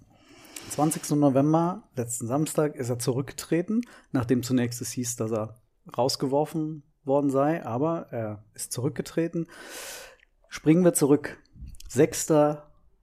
20. 0.71 1.11
November, 1.17 1.89
letzten 1.97 2.27
Samstag, 2.27 2.77
ist 2.77 2.91
er 2.91 2.99
zurückgetreten, 2.99 3.83
nachdem 4.13 4.43
zunächst 4.43 4.81
es 4.81 4.91
hieß, 4.91 5.17
dass 5.17 5.33
er 5.33 5.61
rausgeworfen 5.97 6.83
worden 7.05 7.31
sei, 7.31 7.65
aber 7.65 8.09
er 8.11 8.45
ist 8.55 8.73
zurückgetreten. 8.73 9.47
Springen 10.49 10.85
wir 10.85 10.95
zurück. 10.95 11.39
6. 11.89 12.35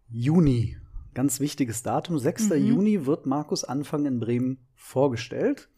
Juni 0.09 0.77
Ganz 1.15 1.39
wichtiges 1.39 1.81
Datum, 1.81 2.19
6. 2.19 2.49
Mhm. 2.49 2.67
Juni 2.67 3.05
wird 3.05 3.25
Markus 3.25 3.63
Anfang 3.63 4.05
in 4.05 4.19
Bremen 4.19 4.59
vorgestellt. 4.75 5.69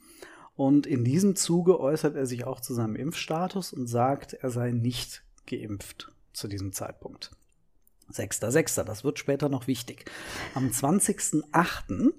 Und 0.55 0.87
in 0.87 1.05
diesem 1.05 1.35
Zuge 1.35 1.79
äußert 1.79 2.15
er 2.15 2.25
sich 2.25 2.45
auch 2.45 2.59
zu 2.59 2.73
seinem 2.73 2.95
Impfstatus 2.95 3.71
und 3.71 3.85
sagt, 3.85 4.33
er 4.33 4.49
sei 4.49 4.71
nicht 4.71 5.23
geimpft 5.45 6.11
zu 6.33 6.47
diesem 6.47 6.73
Zeitpunkt. 6.73 7.31
6.6., 8.11 8.83
das 8.83 9.03
wird 9.03 9.19
später 9.19 9.47
noch 9.47 9.67
wichtig. 9.67 10.09
Am 10.55 10.69
20.8., 10.69 12.13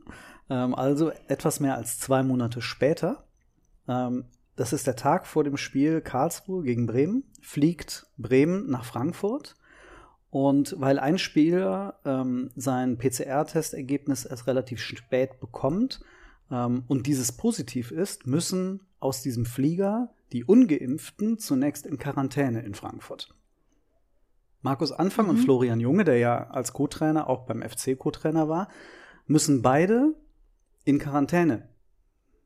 ähm, 0.51 0.75
also 0.75 1.11
etwas 1.27 1.59
mehr 1.59 1.75
als 1.75 1.99
zwei 1.99 2.23
Monate 2.23 2.63
später, 2.63 3.27
ähm, 3.89 4.27
das 4.55 4.73
ist 4.73 4.87
der 4.87 4.97
Tag 4.97 5.27
vor 5.27 5.43
dem 5.43 5.57
Spiel 5.57 6.01
Karlsruhe 6.01 6.63
gegen 6.63 6.87
Bremen, 6.87 7.25
fliegt 7.41 8.07
Bremen 8.17 8.71
nach 8.71 8.85
Frankfurt 8.85 9.57
und 10.31 10.75
weil 10.79 10.99
ein 10.99 11.19
Spieler 11.19 11.99
ähm, 12.05 12.51
sein 12.55 12.99
PCR-Testergebnis 12.99 14.25
erst 14.25 14.47
relativ 14.47 14.81
spät 14.81 15.41
bekommt 15.41 16.01
ähm, 16.51 16.85
und 16.87 17.07
dieses 17.07 17.33
positiv 17.33 17.91
ist, 17.91 18.27
müssen 18.27 18.81
aus 19.01 19.23
diesem 19.23 19.47
Flieger 19.47 20.11
die 20.33 20.45
Ungeimpften 20.45 21.39
zunächst 21.39 21.87
in 21.87 21.99
Quarantäne 21.99 22.61
in 22.61 22.75
Frankfurt. 22.75 23.35
Markus 24.61 24.93
Anfang 24.93 25.27
mhm. 25.27 25.31
und 25.31 25.37
Florian 25.39 25.81
Junge, 25.81 26.05
der 26.05 26.19
ja 26.19 26.51
als 26.51 26.73
Co-Trainer 26.73 27.29
auch 27.29 27.47
beim 27.47 27.63
FC 27.63 27.99
Co-Trainer 27.99 28.49
war, 28.49 28.69
müssen 29.27 29.63
beide 29.63 30.15
in 30.85 30.99
Quarantäne. 30.99 31.69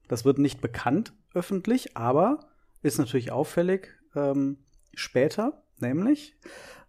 Das 0.08 0.24
wird 0.24 0.38
nicht 0.38 0.60
bekannt 0.60 1.14
öffentlich, 1.34 1.96
aber 1.96 2.40
ist 2.82 2.98
natürlich 2.98 3.32
auffällig 3.32 3.88
ähm, 4.14 4.58
später, 4.94 5.61
nämlich 5.82 6.34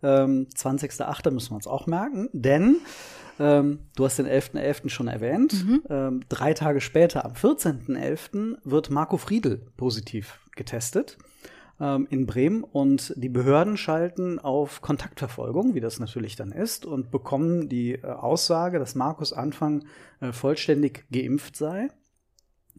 ähm, 0.01 0.47
20.08. 0.55 1.31
müssen 1.31 1.51
wir 1.51 1.55
uns 1.55 1.67
auch 1.67 1.87
merken, 1.87 2.29
denn 2.31 2.77
ähm, 3.39 3.79
du 3.95 4.05
hast 4.05 4.19
den 4.19 4.27
11.11. 4.27 4.85
.11. 4.85 4.89
schon 4.89 5.07
erwähnt. 5.07 5.65
Mhm. 5.65 5.83
Ähm, 5.89 6.21
drei 6.29 6.53
Tage 6.53 6.81
später, 6.81 7.25
am 7.25 7.33
14.11., 7.33 8.57
wird 8.63 8.89
Marco 8.89 9.17
Friedl 9.17 9.65
positiv 9.75 10.39
getestet 10.55 11.17
ähm, 11.79 12.07
in 12.09 12.25
Bremen 12.25 12.63
und 12.63 13.13
die 13.17 13.29
Behörden 13.29 13.77
schalten 13.77 14.39
auf 14.39 14.81
Kontaktverfolgung, 14.81 15.73
wie 15.73 15.79
das 15.79 15.99
natürlich 15.99 16.35
dann 16.35 16.51
ist, 16.51 16.85
und 16.85 17.11
bekommen 17.11 17.69
die 17.69 17.93
äh, 17.93 18.05
Aussage, 18.05 18.79
dass 18.79 18.95
Markus 18.95 19.33
Anfang 19.33 19.85
äh, 20.19 20.31
vollständig 20.31 21.05
geimpft 21.11 21.55
sei. 21.55 21.89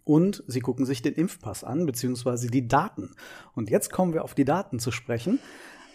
Und 0.04 0.44
sie 0.46 0.60
gucken 0.60 0.84
sich 0.84 1.00
den 1.00 1.14
Impfpass 1.14 1.64
an, 1.64 1.86
beziehungsweise 1.86 2.50
die 2.50 2.68
Daten. 2.68 3.12
Und 3.54 3.70
jetzt 3.70 3.90
kommen 3.90 4.12
wir 4.12 4.22
auf 4.22 4.34
die 4.34 4.44
Daten 4.44 4.78
zu 4.78 4.90
sprechen. 4.90 5.38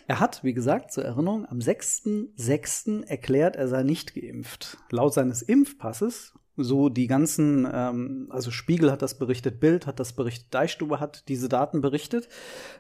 Er 0.09 0.19
hat, 0.19 0.43
wie 0.43 0.55
gesagt, 0.55 0.91
zur 0.91 1.05
Erinnerung, 1.05 1.45
am 1.45 1.59
6.6. 1.59 3.05
erklärt, 3.05 3.55
er 3.55 3.67
sei 3.67 3.83
nicht 3.83 4.15
geimpft. 4.15 4.79
Laut 4.89 5.13
seines 5.13 5.43
Impfpasses, 5.43 6.33
so 6.57 6.89
die 6.89 7.05
ganzen, 7.05 7.69
ähm, 7.71 8.25
also 8.31 8.49
Spiegel 8.49 8.91
hat 8.91 9.03
das 9.03 9.19
berichtet, 9.19 9.59
Bild 9.59 9.85
hat 9.85 9.99
das 9.99 10.13
berichtet, 10.13 10.51
Deichstube 10.51 10.99
hat 10.99 11.27
diese 11.27 11.47
Daten 11.47 11.81
berichtet. 11.81 12.27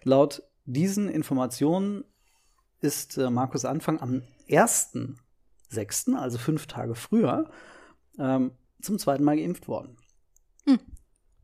Laut 0.03 0.41
diesen 0.65 1.07
Informationen 1.07 2.03
ist 2.81 3.19
äh, 3.19 3.29
Markus 3.29 3.63
Anfang 3.63 4.01
am 4.01 4.23
1.6., 4.47 6.15
also 6.15 6.39
fünf 6.39 6.65
Tage 6.65 6.95
früher, 6.95 7.51
ähm, 8.17 8.53
zum 8.81 8.97
zweiten 8.97 9.23
Mal 9.23 9.37
geimpft 9.37 9.67
worden. 9.67 9.97
Hm. 10.65 10.79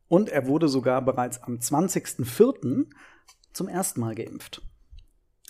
Und 0.07 0.29
er 0.29 0.47
wurde 0.47 0.67
sogar 0.67 1.03
bereits 1.05 1.43
am 1.43 1.57
20.04. 1.57 2.87
zum 3.53 3.67
ersten 3.67 3.99
Mal 3.99 4.15
geimpft. 4.15 4.63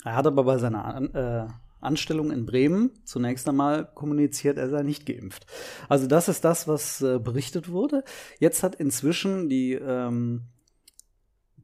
Er 0.06 0.14
hat 0.14 0.26
aber 0.26 0.44
bei 0.44 0.58
seiner 0.58 0.84
An 0.84 1.14
äh, 1.14 1.46
Anstellung 1.80 2.30
in 2.30 2.46
Bremen 2.46 2.90
zunächst 3.04 3.48
einmal 3.48 3.90
kommuniziert, 3.94 4.56
er 4.56 4.70
sei 4.70 4.82
nicht 4.82 5.04
geimpft. 5.04 5.46
Also 5.88 6.06
das 6.06 6.28
ist 6.28 6.44
das, 6.44 6.66
was 6.66 7.02
äh, 7.02 7.18
berichtet 7.18 7.70
wurde. 7.70 8.02
Jetzt 8.38 8.62
hat 8.62 8.76
inzwischen 8.76 9.48
die 9.48 9.72
ähm, 9.72 10.44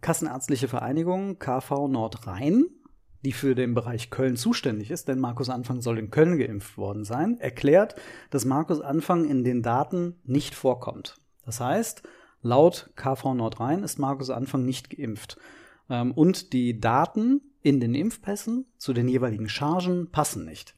Kassenärztliche 0.00 0.68
Vereinigung 0.68 1.38
KV 1.38 1.88
Nordrhein 1.88 2.66
die 3.24 3.32
für 3.32 3.54
den 3.54 3.74
Bereich 3.74 4.10
Köln 4.10 4.36
zuständig 4.36 4.90
ist, 4.90 5.06
denn 5.06 5.20
Markus 5.20 5.48
Anfang 5.48 5.80
soll 5.80 5.98
in 5.98 6.10
Köln 6.10 6.38
geimpft 6.38 6.76
worden 6.76 7.04
sein, 7.04 7.38
erklärt, 7.38 7.94
dass 8.30 8.44
Markus 8.44 8.80
Anfang 8.80 9.28
in 9.28 9.44
den 9.44 9.62
Daten 9.62 10.16
nicht 10.24 10.56
vorkommt. 10.56 11.20
Das 11.44 11.60
heißt, 11.60 12.02
laut 12.42 12.90
KV 12.96 13.34
Nordrhein 13.34 13.84
ist 13.84 14.00
Markus 14.00 14.30
Anfang 14.30 14.64
nicht 14.64 14.90
geimpft. 14.90 15.38
Ähm, 15.88 16.12
und 16.12 16.52
die 16.52 16.80
Daten 16.80 17.51
in 17.62 17.80
den 17.80 17.94
Impfpässen 17.94 18.66
zu 18.76 18.92
den 18.92 19.08
jeweiligen 19.08 19.48
Chargen 19.48 20.10
passen 20.10 20.44
nicht. 20.44 20.74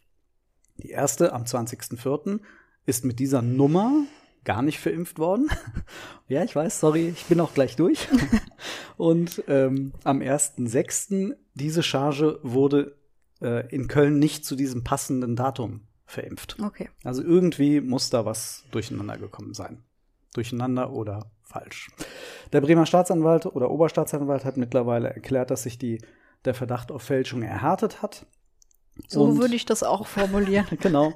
Die 0.78 0.90
erste 0.90 1.32
am 1.32 1.44
20.04. 1.44 2.40
ist 2.86 3.04
mit 3.04 3.18
dieser 3.18 3.42
Nummer 3.42 4.04
gar 4.44 4.62
nicht 4.62 4.78
verimpft 4.78 5.18
worden. 5.18 5.48
ja, 6.28 6.44
ich 6.44 6.54
weiß, 6.54 6.80
sorry, 6.80 7.08
ich 7.08 7.24
bin 7.24 7.40
auch 7.40 7.54
gleich 7.54 7.76
durch. 7.76 8.08
Und 8.96 9.42
ähm, 9.48 9.92
am 10.04 10.20
1.06. 10.20 11.34
diese 11.54 11.82
Charge 11.82 12.38
wurde 12.42 12.96
äh, 13.40 13.66
in 13.74 13.88
Köln 13.88 14.18
nicht 14.18 14.44
zu 14.44 14.54
diesem 14.56 14.84
passenden 14.84 15.36
Datum 15.36 15.86
verimpft. 16.04 16.56
Okay. 16.62 16.90
Also 17.02 17.22
irgendwie 17.22 17.80
muss 17.80 18.10
da 18.10 18.24
was 18.24 18.64
durcheinander 18.70 19.16
gekommen 19.16 19.54
sein. 19.54 19.82
Durcheinander 20.34 20.92
oder 20.92 21.30
falsch. 21.42 21.90
Der 22.52 22.60
Bremer 22.60 22.86
Staatsanwalt 22.86 23.46
oder 23.46 23.70
Oberstaatsanwalt 23.70 24.44
hat 24.44 24.56
mittlerweile 24.56 25.08
erklärt, 25.08 25.50
dass 25.50 25.62
sich 25.62 25.78
die, 25.78 26.00
der 26.44 26.54
Verdacht 26.54 26.90
auf 26.92 27.02
Fälschung 27.02 27.42
erhärtet 27.42 28.02
hat. 28.02 28.26
So 29.08 29.24
Und- 29.24 29.38
würde 29.38 29.54
ich 29.54 29.64
das 29.64 29.82
auch 29.82 30.06
formulieren. 30.06 30.66
genau. 30.80 31.12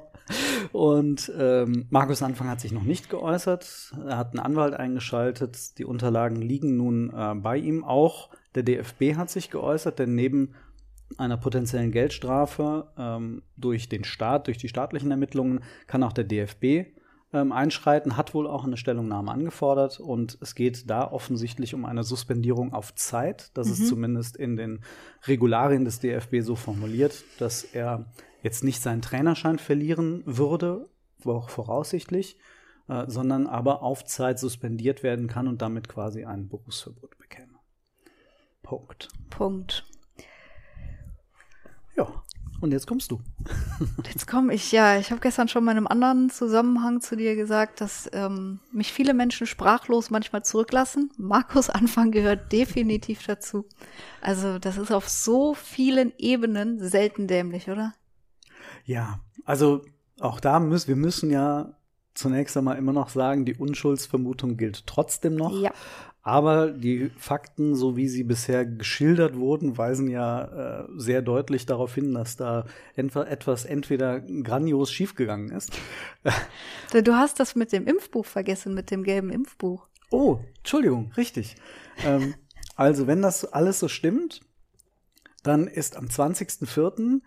Und 0.71 1.31
ähm, 1.37 1.87
Markus 1.89 2.21
Anfang 2.21 2.49
hat 2.49 2.61
sich 2.61 2.71
noch 2.71 2.83
nicht 2.83 3.09
geäußert. 3.09 3.93
Er 4.05 4.17
hat 4.17 4.31
einen 4.31 4.39
Anwalt 4.39 4.75
eingeschaltet. 4.75 5.77
Die 5.79 5.85
Unterlagen 5.85 6.35
liegen 6.35 6.77
nun 6.77 7.11
äh, 7.11 7.33
bei 7.35 7.57
ihm. 7.57 7.83
Auch 7.83 8.29
der 8.53 8.63
DFB 8.63 9.15
hat 9.15 9.29
sich 9.31 9.49
geäußert, 9.49 9.97
denn 9.97 10.13
neben 10.13 10.53
einer 11.17 11.37
potenziellen 11.37 11.91
Geldstrafe 11.91 12.91
ähm, 12.97 13.41
durch 13.57 13.89
den 13.89 14.03
Staat, 14.03 14.45
durch 14.45 14.57
die 14.57 14.69
staatlichen 14.69 15.09
Ermittlungen, 15.09 15.63
kann 15.87 16.03
auch 16.03 16.13
der 16.13 16.25
DFB 16.25 16.91
ähm, 17.31 17.51
einschreiten, 17.51 18.17
hat 18.17 18.33
wohl 18.33 18.47
auch 18.47 18.63
eine 18.63 18.77
Stellungnahme 18.77 19.31
angefordert 19.31 19.99
und 19.99 20.37
es 20.41 20.55
geht 20.55 20.89
da 20.89 21.11
offensichtlich 21.11 21.75
um 21.75 21.85
eine 21.85 22.03
Suspendierung 22.03 22.73
auf 22.73 22.95
Zeit. 22.95 23.51
Das 23.55 23.69
ist 23.69 23.87
zumindest 23.87 24.35
in 24.35 24.55
den 24.55 24.81
Regularien 25.27 25.85
des 25.85 25.99
DFB 25.99 26.41
so 26.41 26.55
formuliert, 26.55 27.23
dass 27.37 27.63
er 27.63 28.05
jetzt 28.41 28.63
nicht 28.63 28.81
seinen 28.81 29.01
Trainerschein 29.01 29.59
verlieren 29.59 30.23
würde, 30.25 30.89
auch 31.25 31.49
voraussichtlich, 31.49 32.37
äh, 32.87 33.05
sondern 33.07 33.47
aber 33.47 33.83
auf 33.83 34.05
Zeit 34.05 34.39
suspendiert 34.39 35.03
werden 35.03 35.27
kann 35.27 35.47
und 35.47 35.61
damit 35.61 35.89
quasi 35.89 36.25
ein 36.25 36.47
Berufsverbot 36.47 37.17
bekäme. 37.17 37.59
Punkt. 38.63 39.09
Punkt. 39.29 39.88
Und 42.61 42.71
jetzt 42.71 42.87
kommst 42.87 43.11
du. 43.11 43.21
Jetzt 44.05 44.27
komme 44.27 44.53
ich, 44.53 44.71
ja, 44.71 44.97
ich 44.97 45.11
habe 45.11 45.21
gestern 45.21 45.47
schon 45.47 45.63
mal 45.63 45.71
in 45.71 45.77
einem 45.77 45.87
anderen 45.87 46.29
Zusammenhang 46.29 46.99
zu 46.99 47.15
dir 47.15 47.35
gesagt, 47.35 47.79
dass 47.79 48.09
ähm, 48.13 48.59
mich 48.71 48.91
viele 48.91 49.13
Menschen 49.13 49.47
sprachlos 49.47 50.09
manchmal 50.09 50.43
zurücklassen. 50.43 51.11
Markus 51.17 51.69
Anfang 51.69 52.11
gehört 52.11 52.51
definitiv 52.51 53.25
dazu. 53.25 53.65
Also 54.21 54.59
das 54.59 54.77
ist 54.77 54.91
auf 54.91 55.07
so 55.07 55.53
vielen 55.53 56.11
Ebenen 56.17 56.79
selten 56.79 57.27
dämlich, 57.27 57.69
oder? 57.69 57.93
Ja, 58.85 59.19
also 59.45 59.85
auch 60.19 60.39
da 60.39 60.59
müssen 60.59 60.89
wir 60.89 60.95
müssen 60.95 61.31
ja 61.31 61.73
zunächst 62.13 62.57
einmal 62.57 62.77
immer 62.77 62.91
noch 62.93 63.09
sagen, 63.09 63.45
die 63.45 63.55
Unschuldsvermutung 63.55 64.57
gilt 64.57 64.85
trotzdem 64.85 65.35
noch. 65.35 65.57
Ja. 65.57 65.71
Aber 66.21 66.71
die 66.71 67.09
Fakten, 67.17 67.75
so 67.75 67.95
wie 67.95 68.07
sie 68.07 68.23
bisher 68.23 68.65
geschildert 68.65 69.37
wurden, 69.37 69.77
weisen 69.77 70.09
ja 70.09 70.81
äh, 70.81 70.87
sehr 70.97 71.21
deutlich 71.21 71.65
darauf 71.65 71.95
hin, 71.95 72.13
dass 72.13 72.35
da 72.35 72.65
entweder 72.95 73.29
etwas 73.29 73.65
entweder 73.65 74.19
grandios 74.19 74.91
schiefgegangen 74.91 75.51
ist. 75.51 75.71
Du 77.03 77.13
hast 77.13 77.39
das 77.39 77.55
mit 77.55 77.71
dem 77.71 77.85
Impfbuch 77.85 78.25
vergessen, 78.25 78.73
mit 78.73 78.89
dem 78.89 79.03
gelben 79.03 79.29
Impfbuch. 79.29 79.87
Oh, 80.09 80.39
Entschuldigung, 80.57 81.11
richtig. 81.15 81.55
ähm, 82.03 82.33
also, 82.75 83.05
wenn 83.05 83.21
das 83.21 83.45
alles 83.45 83.79
so 83.79 83.87
stimmt, 83.87 84.41
dann 85.43 85.67
ist 85.67 85.95
am 85.97 86.05
20.04. 86.05 87.21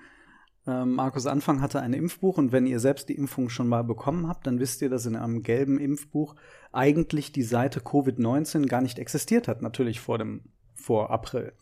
Ähm, 0.66 0.94
Markus 0.94 1.26
Anfang 1.26 1.60
hatte 1.60 1.80
ein 1.80 1.92
Impfbuch 1.92 2.38
und 2.38 2.52
wenn 2.52 2.66
ihr 2.66 2.78
selbst 2.78 3.08
die 3.08 3.16
Impfung 3.16 3.48
schon 3.48 3.68
mal 3.68 3.82
bekommen 3.82 4.28
habt, 4.28 4.46
dann 4.46 4.60
wisst 4.60 4.80
ihr, 4.82 4.90
dass 4.90 5.06
in 5.06 5.16
einem 5.16 5.42
gelben 5.42 5.78
Impfbuch 5.78 6.36
eigentlich 6.70 7.32
die 7.32 7.42
Seite 7.42 7.80
Covid-19 7.80 8.66
gar 8.66 8.80
nicht 8.80 8.98
existiert 8.98 9.48
hat, 9.48 9.62
natürlich 9.62 10.00
vor 10.00 10.18
dem 10.18 10.42
vor 10.74 11.10
April. 11.10 11.52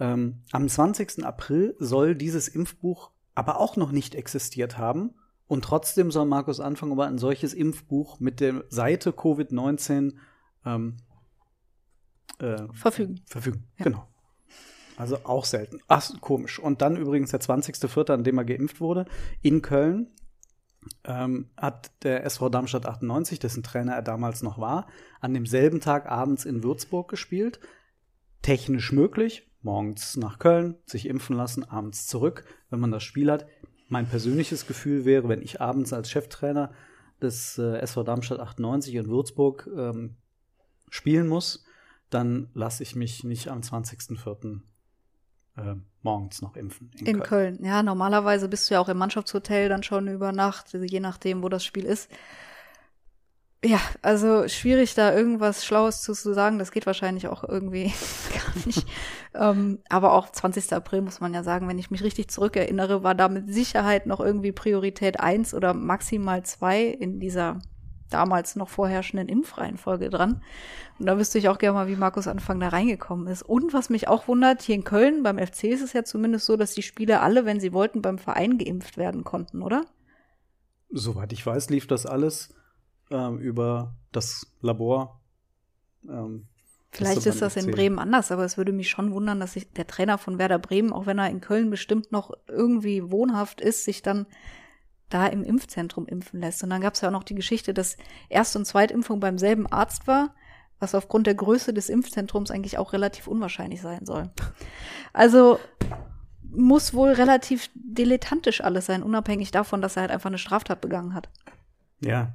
Ähm, 0.00 0.42
am 0.50 0.68
20. 0.68 1.24
April 1.24 1.76
soll 1.78 2.14
dieses 2.14 2.48
Impfbuch 2.48 3.10
aber 3.34 3.60
auch 3.60 3.76
noch 3.76 3.92
nicht 3.92 4.14
existiert 4.14 4.76
haben 4.76 5.14
und 5.46 5.64
trotzdem 5.64 6.10
soll 6.10 6.26
Markus 6.26 6.60
Anfang 6.60 6.90
über 6.92 7.06
ein 7.06 7.18
solches 7.18 7.54
Impfbuch 7.54 8.18
mit 8.20 8.40
der 8.40 8.64
Seite 8.68 9.10
Covid-19 9.10 10.14
ähm, 10.64 10.96
äh, 12.38 12.66
Verfügen. 12.72 13.20
verfügen. 13.26 13.64
Ja. 13.78 13.84
Genau. 13.84 14.08
Also 14.96 15.18
auch 15.24 15.44
selten. 15.44 15.80
Ach, 15.88 16.10
komisch. 16.20 16.58
Und 16.58 16.82
dann 16.82 16.96
übrigens 16.96 17.30
der 17.30 17.40
20.04., 17.40 18.12
an 18.12 18.24
dem 18.24 18.38
er 18.38 18.44
geimpft 18.44 18.80
wurde, 18.80 19.06
in 19.40 19.62
Köln, 19.62 20.10
ähm, 21.04 21.50
hat 21.56 21.90
der 22.02 22.24
SV 22.24 22.48
Darmstadt 22.48 22.86
98, 22.86 23.38
dessen 23.38 23.62
Trainer 23.62 23.94
er 23.94 24.02
damals 24.02 24.42
noch 24.42 24.58
war, 24.58 24.88
an 25.20 25.34
demselben 25.34 25.80
Tag 25.80 26.10
abends 26.10 26.44
in 26.44 26.62
Würzburg 26.62 27.08
gespielt. 27.08 27.60
Technisch 28.42 28.92
möglich, 28.92 29.50
morgens 29.62 30.16
nach 30.16 30.38
Köln, 30.38 30.76
sich 30.86 31.06
impfen 31.06 31.36
lassen, 31.36 31.64
abends 31.64 32.06
zurück, 32.06 32.44
wenn 32.70 32.80
man 32.80 32.90
das 32.90 33.04
Spiel 33.04 33.30
hat. 33.30 33.46
Mein 33.88 34.08
persönliches 34.08 34.66
Gefühl 34.66 35.04
wäre, 35.04 35.28
wenn 35.28 35.42
ich 35.42 35.60
abends 35.60 35.92
als 35.92 36.10
Cheftrainer 36.10 36.72
des 37.20 37.58
äh, 37.58 37.78
SV 37.78 38.02
Darmstadt 38.02 38.40
98 38.40 38.94
in 38.94 39.08
Würzburg 39.08 39.68
ähm, 39.76 40.16
spielen 40.88 41.28
muss, 41.28 41.64
dann 42.10 42.50
lasse 42.54 42.82
ich 42.82 42.96
mich 42.96 43.22
nicht 43.22 43.48
am 43.48 43.60
20.04. 43.60 44.60
Äh, 45.56 45.74
morgens 46.02 46.40
noch 46.40 46.56
impfen. 46.56 46.90
In 46.98 47.20
Köln. 47.20 47.58
Ja, 47.62 47.82
normalerweise 47.82 48.48
bist 48.48 48.70
du 48.70 48.74
ja 48.74 48.80
auch 48.80 48.88
im 48.88 48.98
Mannschaftshotel 48.98 49.68
dann 49.68 49.82
schon 49.82 50.08
über 50.08 50.32
Nacht, 50.32 50.72
je 50.72 51.00
nachdem, 51.00 51.42
wo 51.42 51.48
das 51.48 51.64
Spiel 51.64 51.84
ist. 51.84 52.10
Ja, 53.64 53.78
also 54.00 54.48
schwierig 54.48 54.94
da 54.94 55.14
irgendwas 55.14 55.64
Schlaues 55.64 56.02
zu, 56.02 56.14
zu 56.14 56.34
sagen. 56.34 56.58
Das 56.58 56.72
geht 56.72 56.86
wahrscheinlich 56.86 57.28
auch 57.28 57.44
irgendwie 57.44 57.92
gar 58.32 58.66
nicht. 58.66 58.86
ähm, 59.34 59.78
aber 59.88 60.14
auch 60.14 60.30
20. 60.30 60.72
April 60.72 61.02
muss 61.02 61.20
man 61.20 61.32
ja 61.32 61.44
sagen, 61.44 61.68
wenn 61.68 61.78
ich 61.78 61.90
mich 61.90 62.02
richtig 62.02 62.28
zurückerinnere, 62.28 63.04
war 63.04 63.14
da 63.14 63.28
mit 63.28 63.52
Sicherheit 63.52 64.06
noch 64.06 64.18
irgendwie 64.18 64.50
Priorität 64.50 65.20
eins 65.20 65.54
oder 65.54 65.74
maximal 65.74 66.44
zwei 66.44 66.86
in 66.86 67.20
dieser 67.20 67.58
damals 68.12 68.56
noch 68.56 68.68
vorherrschenden 68.68 69.28
Impfreihenfolge 69.28 70.10
dran. 70.10 70.42
Und 70.98 71.06
da 71.06 71.18
wüsste 71.18 71.38
ich 71.38 71.48
auch 71.48 71.58
gerne 71.58 71.74
mal, 71.74 71.88
wie 71.88 71.96
Markus 71.96 72.28
Anfang 72.28 72.60
da 72.60 72.68
reingekommen 72.68 73.26
ist. 73.26 73.42
Und 73.42 73.72
was 73.72 73.90
mich 73.90 74.08
auch 74.08 74.28
wundert, 74.28 74.62
hier 74.62 74.74
in 74.74 74.84
Köln 74.84 75.22
beim 75.22 75.38
FC 75.38 75.64
ist 75.64 75.82
es 75.82 75.92
ja 75.92 76.04
zumindest 76.04 76.46
so, 76.46 76.56
dass 76.56 76.74
die 76.74 76.82
Spieler 76.82 77.22
alle, 77.22 77.44
wenn 77.44 77.60
sie 77.60 77.72
wollten, 77.72 78.02
beim 78.02 78.18
Verein 78.18 78.58
geimpft 78.58 78.96
werden 78.96 79.24
konnten, 79.24 79.62
oder? 79.62 79.84
Soweit 80.90 81.32
ich 81.32 81.44
weiß, 81.44 81.70
lief 81.70 81.86
das 81.86 82.06
alles 82.06 82.54
ähm, 83.10 83.38
über 83.38 83.94
das 84.12 84.46
Labor. 84.60 85.20
Ähm, 86.08 86.46
Vielleicht 86.94 87.24
ist 87.24 87.40
das 87.40 87.56
in. 87.56 87.70
Bremen 87.70 87.98
anders, 87.98 88.30
aber 88.30 88.44
es 88.44 88.58
würde 88.58 88.72
mich 88.72 88.90
schon 88.90 89.12
wundern, 89.12 89.40
dass 89.40 89.54
sich 89.54 89.72
der 89.72 89.86
Trainer 89.86 90.18
von 90.18 90.38
Werder 90.38 90.58
Bremen, 90.58 90.92
auch 90.92 91.06
wenn 91.06 91.18
er 91.18 91.30
in 91.30 91.40
Köln 91.40 91.70
bestimmt 91.70 92.12
noch 92.12 92.32
irgendwie 92.48 93.10
wohnhaft 93.10 93.62
ist, 93.62 93.84
sich 93.84 94.02
dann 94.02 94.26
da 95.12 95.26
im 95.26 95.44
Impfzentrum 95.44 96.06
impfen 96.06 96.40
lässt. 96.40 96.62
Und 96.62 96.70
dann 96.70 96.80
gab 96.80 96.94
es 96.94 97.00
ja 97.00 97.08
auch 97.08 97.12
noch 97.12 97.24
die 97.24 97.34
Geschichte, 97.34 97.74
dass 97.74 97.96
Erst- 98.28 98.56
und 98.56 98.66
Zweitimpfung 98.66 99.20
beim 99.20 99.38
selben 99.38 99.66
Arzt 99.66 100.06
war, 100.06 100.34
was 100.78 100.94
aufgrund 100.94 101.26
der 101.26 101.34
Größe 101.34 101.72
des 101.72 101.88
Impfzentrums 101.88 102.50
eigentlich 102.50 102.78
auch 102.78 102.92
relativ 102.92 103.26
unwahrscheinlich 103.28 103.80
sein 103.80 104.04
soll. 104.04 104.30
Also 105.12 105.58
muss 106.42 106.92
wohl 106.92 107.10
relativ 107.10 107.70
dilettantisch 107.74 108.60
alles 108.62 108.86
sein, 108.86 109.02
unabhängig 109.02 109.50
davon, 109.50 109.80
dass 109.80 109.96
er 109.96 110.02
halt 110.02 110.10
einfach 110.10 110.28
eine 110.28 110.38
Straftat 110.38 110.80
begangen 110.80 111.14
hat. 111.14 111.28
Ja, 112.00 112.34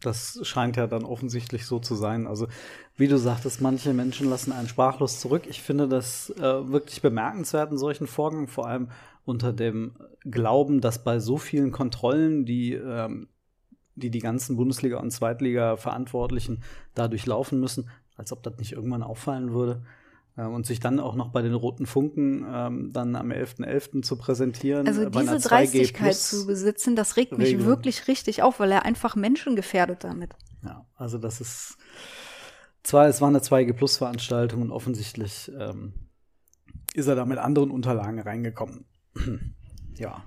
das 0.00 0.40
scheint 0.42 0.76
ja 0.76 0.86
dann 0.86 1.04
offensichtlich 1.04 1.66
so 1.66 1.78
zu 1.78 1.94
sein. 1.94 2.26
Also, 2.26 2.48
wie 2.96 3.08
du 3.08 3.18
sagtest, 3.18 3.60
manche 3.60 3.92
Menschen 3.92 4.28
lassen 4.28 4.52
einen 4.52 4.68
sprachlos 4.68 5.20
zurück. 5.20 5.44
Ich 5.48 5.62
finde 5.62 5.88
das 5.88 6.30
äh, 6.30 6.42
wirklich 6.42 7.02
bemerkenswert 7.02 7.70
in 7.70 7.78
solchen 7.78 8.06
Vorgängen, 8.06 8.48
vor 8.48 8.66
allem 8.66 8.88
unter 9.24 9.52
dem 9.52 9.96
Glauben, 10.24 10.80
dass 10.80 11.04
bei 11.04 11.18
so 11.20 11.36
vielen 11.36 11.72
Kontrollen, 11.72 12.44
die 12.44 12.74
ähm, 12.74 13.28
die, 13.94 14.10
die 14.10 14.20
ganzen 14.20 14.56
Bundesliga- 14.56 14.98
und 14.98 15.10
Zweitliga-Verantwortlichen 15.10 16.62
dadurch 16.94 17.26
laufen 17.26 17.60
müssen, 17.60 17.90
als 18.16 18.32
ob 18.32 18.42
das 18.42 18.56
nicht 18.58 18.72
irgendwann 18.72 19.02
auffallen 19.02 19.52
würde. 19.52 19.82
Äh, 20.36 20.44
Und 20.44 20.66
sich 20.66 20.80
dann 20.80 21.00
auch 21.00 21.14
noch 21.14 21.28
bei 21.28 21.42
den 21.42 21.54
Roten 21.54 21.86
Funken 21.86 22.44
ähm, 22.48 22.90
dann 22.92 23.14
am 23.16 23.30
11.11. 23.30 24.02
zu 24.02 24.16
präsentieren. 24.16 24.86
Also 24.86 25.02
äh, 25.02 25.10
diese 25.10 25.36
2G 25.36 25.48
Dreistigkeit 25.48 26.14
zu 26.14 26.46
besitzen, 26.46 26.96
das 26.96 27.16
regt 27.16 27.36
mich 27.36 27.48
Regel. 27.48 27.66
wirklich 27.66 28.08
richtig 28.08 28.42
auf, 28.42 28.60
weil 28.60 28.72
er 28.72 28.84
einfach 28.84 29.14
Menschen 29.14 29.56
gefährdet 29.56 30.04
damit. 30.04 30.34
Ja, 30.64 30.86
also 30.96 31.18
das 31.18 31.40
ist 31.40 31.76
zwar, 32.82 33.08
es 33.08 33.20
war 33.20 33.28
eine 33.28 33.40
2G 33.40 33.74
Plus 33.74 33.98
Veranstaltung 33.98 34.62
und 34.62 34.70
offensichtlich 34.70 35.50
ähm, 35.58 35.92
ist 36.94 37.08
er 37.08 37.14
da 37.14 37.24
mit 37.24 37.38
anderen 37.38 37.70
Unterlagen 37.70 38.18
reingekommen. 38.18 38.86
ja. 39.96 40.24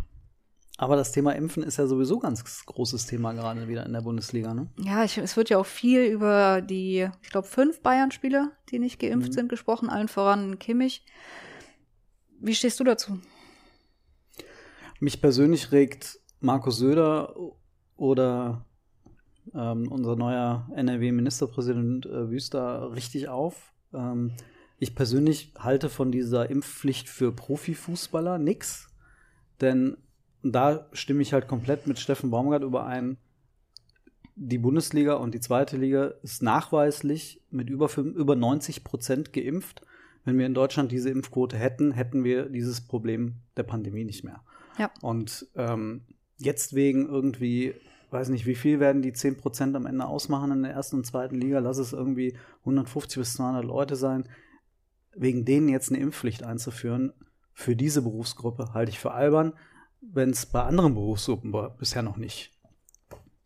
Aber 0.78 0.98
das 0.98 1.14
Thema 1.14 1.32
Impfen 1.32 1.64
ist 1.64 1.78
ja 1.78 1.88
sowieso 1.88 2.20
ganz 2.20 2.66
großes 2.66 3.06
Thema 3.06 3.32
gerade 3.32 3.70
wieder 3.70 3.86
in 3.86 3.94
der 3.94 4.02
Bundesliga, 4.02 4.54
ne? 4.54 4.68
Ja, 4.78 5.06
ich, 5.06 5.18
es 5.18 5.38
wird 5.38 5.50
ja 5.50 5.58
auch 5.58 5.66
viel 5.66 6.04
über 6.04 6.62
die, 6.62 7.08
ich 7.22 7.30
glaube, 7.30 7.48
fünf 7.48 7.82
Bayern-Spieler, 7.82 8.52
die 8.70 8.80
nicht 8.80 9.00
geimpft 9.00 9.30
mhm. 9.30 9.34
sind, 9.34 9.50
gesprochen, 9.50 9.90
allen 9.90 10.10
voran 10.10 10.60
Kimmich. 10.60 11.06
Wie 12.42 12.54
stehst 12.54 12.80
du 12.82 12.84
dazu? 12.84 13.20
Mich 15.00 15.22
persönlich 15.22 15.72
regt 15.72 16.20
Markus 16.42 16.78
Söder 16.78 17.34
oder 17.96 18.66
ähm, 19.54 19.90
unser 19.90 20.16
neuer 20.18 20.70
NRW-Ministerpräsident 20.76 22.06
äh, 22.06 22.30
Wüster 22.30 22.94
richtig 22.94 23.30
auf. 23.30 23.74
Ähm, 23.94 24.34
ich 24.78 24.96
persönlich 24.96 25.54
halte 25.58 25.90
von 25.90 26.12
dieser 26.12 26.50
Impfpflicht 26.50 27.08
für 27.08 27.32
Profifußballer 27.32 28.38
nichts, 28.38 28.90
denn 29.62 29.98
da 30.44 30.88
stimme 30.94 31.22
ich 31.22 31.34
halt 31.34 31.48
komplett 31.48 31.88
mit 31.88 31.98
Steffen 32.00 32.30
Baumgart 32.30 32.64
überein. 32.64 33.18
Die 34.36 34.58
Bundesliga 34.58 35.14
und 35.14 35.34
die 35.34 35.40
zweite 35.40 35.78
Liga 35.78 36.14
ist 36.22 36.44
nachweislich 36.44 37.42
mit 37.50 37.70
über, 37.70 37.90
über 37.98 38.36
90 38.36 38.84
Prozent 38.84 39.34
geimpft. 39.34 39.82
Wenn 40.26 40.38
wir 40.38 40.46
in 40.46 40.54
Deutschland 40.54 40.92
diese 40.92 41.10
Impfquote 41.10 41.58
hätten, 41.58 41.92
hätten 41.92 42.24
wir 42.24 42.50
dieses 42.50 42.82
Problem 42.82 43.36
der 43.56 43.64
Pandemie 43.64 44.04
nicht 44.04 44.24
mehr. 44.24 44.42
Ja. 44.78 44.92
Und 45.02 45.48
ähm, 45.56 46.02
jetzt 46.38 46.76
wegen 46.76 47.08
irgendwie, 47.08 47.76
weiß 48.12 48.30
nicht, 48.30 48.46
wie 48.46 48.56
viel 48.56 48.80
werden 48.80 49.02
die 49.02 49.14
10 49.14 49.38
Prozent 49.38 49.76
am 49.76 49.86
Ende 49.86 50.06
ausmachen 50.06 50.52
in 50.52 50.64
der 50.64 50.74
ersten 50.74 50.98
und 50.98 51.06
zweiten 51.06 51.40
Liga? 51.40 51.60
Lass 51.60 51.78
es 51.78 51.94
irgendwie 51.94 52.36
150 52.62 53.20
bis 53.20 53.34
200 53.36 53.64
Leute 53.64 53.96
sein. 53.96 54.26
Wegen 55.16 55.46
denen 55.46 55.70
jetzt 55.70 55.92
eine 55.92 56.02
Impfpflicht 56.02 56.44
einzuführen, 56.44 57.14
für 57.54 57.76
diese 57.76 58.02
Berufsgruppe 58.02 58.74
halte 58.74 58.92
ich 58.92 59.00
für 59.00 59.12
albern 59.12 59.54
wenn 60.14 60.30
es 60.32 60.46
bei 60.46 60.62
anderen 60.62 60.94
Berufsgruppen 60.94 61.54
bisher 61.78 62.04
noch 62.04 62.18
nicht 62.18 62.52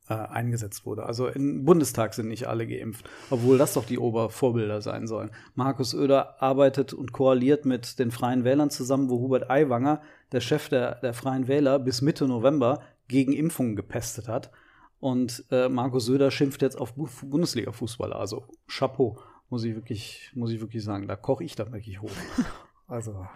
äh, 0.08 0.13
eingesetzt 0.13 0.86
wurde. 0.86 1.05
Also 1.05 1.27
im 1.27 1.65
Bundestag 1.65 2.13
sind 2.13 2.27
nicht 2.27 2.47
alle 2.47 2.67
geimpft, 2.67 3.10
obwohl 3.29 3.58
das 3.58 3.73
doch 3.73 3.86
die 3.86 3.99
Obervorbilder 3.99 4.82
sein 4.82 5.08
sollen. 5.08 5.32
Markus 5.55 5.95
Oeder 5.95 6.41
arbeitet 6.41 6.93
und 6.93 7.12
koaliert 7.12 7.65
mit 7.65 7.99
den 7.99 8.12
Freien 8.12 8.43
Wählern 8.43 8.69
zusammen, 8.69 9.10
wo 9.10 9.19
Hubert 9.19 9.49
Aiwanger, 9.49 10.01
der 10.32 10.41
Chef 10.41 10.69
der, 10.69 10.95
der 10.95 11.13
Freien 11.13 11.47
Wähler, 11.47 11.79
bis 11.79 12.01
Mitte 12.01 12.27
November 12.27 12.82
gegen 13.08 13.34
Impfungen 13.34 13.75
gepestet 13.75 14.27
hat. 14.27 14.51
Und 14.99 15.45
äh, 15.49 15.69
Markus 15.69 16.05
Söder 16.05 16.29
schimpft 16.29 16.62
jetzt 16.62 16.75
auf 16.77 16.93
Bundesliga-Fußballer. 16.93 18.17
Also 18.17 18.43
Chapeau, 18.67 19.17
muss 19.49 19.63
ich 19.63 19.75
wirklich, 19.75 20.31
muss 20.35 20.51
ich 20.51 20.62
wirklich 20.62 20.83
sagen. 20.83 21.07
Da 21.07 21.15
koche 21.15 21.43
ich 21.43 21.55
dann 21.55 21.71
wirklich 21.71 22.01
hoch. 22.01 22.12
Also 22.91 23.27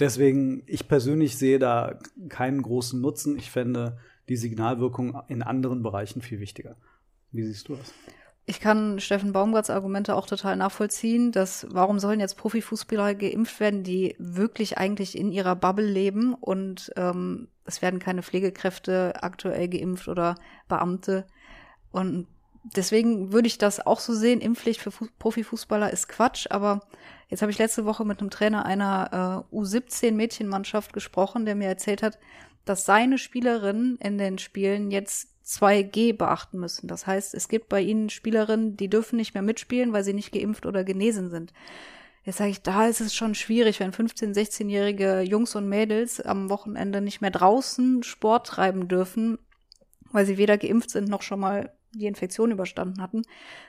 Deswegen, 0.00 0.62
ich 0.66 0.88
persönlich 0.88 1.36
sehe 1.36 1.58
da 1.58 1.98
keinen 2.28 2.62
großen 2.62 3.00
Nutzen. 3.00 3.36
Ich 3.36 3.50
fände 3.50 3.98
die 4.28 4.36
Signalwirkung 4.36 5.20
in 5.28 5.42
anderen 5.42 5.82
Bereichen 5.82 6.22
viel 6.22 6.40
wichtiger. 6.40 6.76
Wie 7.32 7.42
siehst 7.42 7.68
du 7.68 7.74
das? 7.74 7.92
Ich 8.46 8.60
kann 8.60 8.98
Steffen 8.98 9.32
Baumgarts 9.32 9.68
Argumente 9.68 10.14
auch 10.14 10.26
total 10.26 10.56
nachvollziehen, 10.56 11.32
dass 11.32 11.66
warum 11.70 11.98
sollen 11.98 12.20
jetzt 12.20 12.38
Profifußballer 12.38 13.14
geimpft 13.14 13.60
werden, 13.60 13.82
die 13.82 14.16
wirklich 14.18 14.78
eigentlich 14.78 15.18
in 15.18 15.32
ihrer 15.32 15.54
Bubble 15.54 15.86
leben 15.86 16.32
und 16.32 16.90
ähm, 16.96 17.48
es 17.64 17.82
werden 17.82 18.00
keine 18.00 18.22
Pflegekräfte 18.22 19.22
aktuell 19.22 19.68
geimpft 19.68 20.08
oder 20.08 20.36
Beamte. 20.66 21.26
Und 21.90 22.26
deswegen 22.62 23.32
würde 23.32 23.48
ich 23.48 23.58
das 23.58 23.84
auch 23.84 24.00
so 24.00 24.14
sehen. 24.14 24.40
Impfpflicht 24.40 24.80
für 24.80 24.90
Fu 24.90 25.06
Profifußballer 25.18 25.92
ist 25.92 26.08
Quatsch, 26.08 26.46
aber 26.50 26.82
Jetzt 27.28 27.42
habe 27.42 27.52
ich 27.52 27.58
letzte 27.58 27.84
Woche 27.84 28.04
mit 28.04 28.20
einem 28.20 28.30
Trainer 28.30 28.64
einer 28.64 29.44
äh, 29.52 29.54
U17-Mädchenmannschaft 29.54 30.92
gesprochen, 30.92 31.44
der 31.44 31.54
mir 31.54 31.68
erzählt 31.68 32.02
hat, 32.02 32.18
dass 32.64 32.84
seine 32.84 33.18
Spielerinnen 33.18 33.96
in 33.98 34.18
den 34.18 34.38
Spielen 34.38 34.90
jetzt 34.90 35.28
2G 35.44 36.16
beachten 36.16 36.58
müssen. 36.58 36.88
Das 36.88 37.06
heißt, 37.06 37.34
es 37.34 37.48
gibt 37.48 37.68
bei 37.68 37.80
ihnen 37.80 38.10
Spielerinnen, 38.10 38.76
die 38.76 38.88
dürfen 38.88 39.16
nicht 39.16 39.34
mehr 39.34 39.42
mitspielen, 39.42 39.92
weil 39.92 40.04
sie 40.04 40.14
nicht 40.14 40.32
geimpft 40.32 40.66
oder 40.66 40.84
genesen 40.84 41.30
sind. 41.30 41.52
Jetzt 42.24 42.38
sage 42.38 42.50
ich, 42.50 42.62
da 42.62 42.86
ist 42.86 43.00
es 43.00 43.14
schon 43.14 43.34
schwierig, 43.34 43.80
wenn 43.80 43.92
15-, 43.92 44.34
16-jährige 44.34 45.20
Jungs 45.20 45.54
und 45.54 45.68
Mädels 45.68 46.20
am 46.20 46.50
Wochenende 46.50 47.00
nicht 47.00 47.20
mehr 47.20 47.30
draußen 47.30 48.02
Sport 48.02 48.46
treiben 48.46 48.88
dürfen, 48.88 49.38
weil 50.12 50.26
sie 50.26 50.36
weder 50.36 50.58
geimpft 50.58 50.90
sind 50.90 51.08
noch 51.08 51.22
schon 51.22 51.40
mal 51.40 51.72
die 51.92 52.06
Infektion 52.06 52.50
überstanden 52.50 53.00
hatten. 53.00 53.22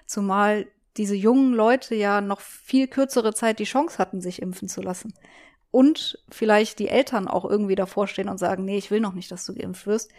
Zumal 0.06 0.68
diese 0.98 1.16
jungen 1.16 1.54
Leute 1.54 1.96
ja 1.96 2.22
noch 2.22 2.42
viel 2.42 2.88
kürzere 2.88 3.34
Zeit 3.34 3.60
die 3.60 3.64
Chance 3.64 3.98
hatten, 3.98 4.22
sich 4.22 4.42
impfen 4.42 4.68
zu 4.68 4.82
lassen. 4.82 5.14
Und 5.72 6.18
vielleicht 6.30 6.80
die 6.80 6.88
Eltern 6.88 7.28
auch 7.28 7.46
irgendwie 7.46 7.76
davor 7.76 8.08
stehen 8.08 8.28
und 8.28 8.38
sagen, 8.40 8.66
nee, 8.66 8.78
ich 8.78 8.92
will 8.92 9.00
noch 9.00 9.14
nicht, 9.14 9.32
dass 9.32 9.46
du 9.46 9.54
geimpft 9.54 9.86
wirst. 9.86 10.12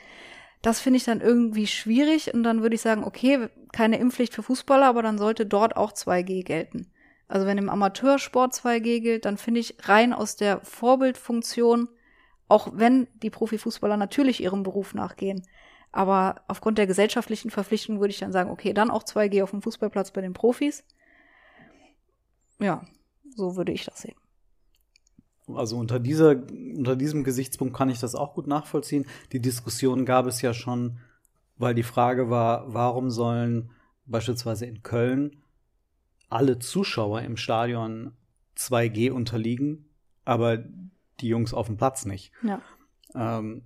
Das 0.62 0.80
finde 0.80 0.98
ich 0.98 1.04
dann 1.04 1.20
irgendwie 1.20 1.66
schwierig 1.66 2.34
und 2.34 2.42
dann 2.42 2.62
würde 2.62 2.74
ich 2.74 2.82
sagen, 2.82 3.04
okay, 3.04 3.48
keine 3.72 3.98
Impfpflicht 3.98 4.34
für 4.34 4.42
Fußballer, 4.42 4.86
aber 4.86 5.02
dann 5.02 5.18
sollte 5.18 5.46
dort 5.46 5.76
auch 5.76 5.92
2G 5.92 6.44
gelten. 6.44 6.92
Also 7.28 7.46
wenn 7.46 7.58
im 7.58 7.70
Amateursport 7.70 8.52
2G 8.52 9.00
gilt, 9.00 9.24
dann 9.24 9.38
finde 9.38 9.60
ich 9.60 9.76
rein 9.82 10.12
aus 10.12 10.36
der 10.36 10.60
Vorbildfunktion, 10.60 11.88
auch 12.48 12.68
wenn 12.74 13.06
die 13.22 13.30
Profifußballer 13.30 13.96
natürlich 13.96 14.42
ihrem 14.42 14.62
Beruf 14.62 14.94
nachgehen, 14.94 15.46
aber 15.92 16.42
aufgrund 16.46 16.78
der 16.78 16.86
gesellschaftlichen 16.86 17.50
Verpflichtung 17.50 18.00
würde 18.00 18.12
ich 18.12 18.18
dann 18.18 18.32
sagen, 18.32 18.50
okay, 18.50 18.72
dann 18.72 18.90
auch 18.90 19.02
2G 19.02 19.42
auf 19.42 19.50
dem 19.50 19.62
Fußballplatz 19.62 20.12
bei 20.12 20.20
den 20.20 20.32
Profis. 20.32 20.84
Ja, 22.58 22.84
so 23.34 23.56
würde 23.56 23.72
ich 23.72 23.84
das 23.84 24.02
sehen. 24.02 24.16
Also 25.48 25.78
unter, 25.78 25.98
dieser, 25.98 26.36
unter 26.76 26.94
diesem 26.94 27.24
Gesichtspunkt 27.24 27.74
kann 27.74 27.88
ich 27.88 27.98
das 27.98 28.14
auch 28.14 28.34
gut 28.34 28.46
nachvollziehen. 28.46 29.06
Die 29.32 29.40
Diskussion 29.40 30.04
gab 30.04 30.26
es 30.26 30.42
ja 30.42 30.54
schon, 30.54 30.98
weil 31.56 31.74
die 31.74 31.82
Frage 31.82 32.30
war, 32.30 32.72
warum 32.72 33.10
sollen 33.10 33.72
beispielsweise 34.06 34.66
in 34.66 34.82
Köln 34.82 35.42
alle 36.28 36.60
Zuschauer 36.60 37.22
im 37.22 37.36
Stadion 37.36 38.12
2G 38.56 39.10
unterliegen, 39.10 39.88
aber 40.24 40.58
die 41.20 41.28
Jungs 41.28 41.52
auf 41.52 41.66
dem 41.66 41.76
Platz 41.76 42.04
nicht. 42.04 42.32
Ja. 42.42 42.62
Ähm, 43.14 43.64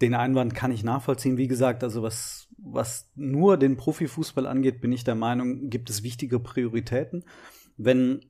den 0.00 0.14
Einwand 0.14 0.54
kann 0.54 0.70
ich 0.70 0.84
nachvollziehen. 0.84 1.36
Wie 1.36 1.48
gesagt, 1.48 1.82
also 1.82 2.02
was, 2.02 2.48
was 2.56 3.10
nur 3.14 3.56
den 3.56 3.76
Profifußball 3.76 4.46
angeht, 4.46 4.80
bin 4.80 4.92
ich 4.92 5.04
der 5.04 5.14
Meinung, 5.14 5.70
gibt 5.70 5.90
es 5.90 6.02
wichtige 6.02 6.38
Prioritäten. 6.38 7.24
Wenn 7.76 8.24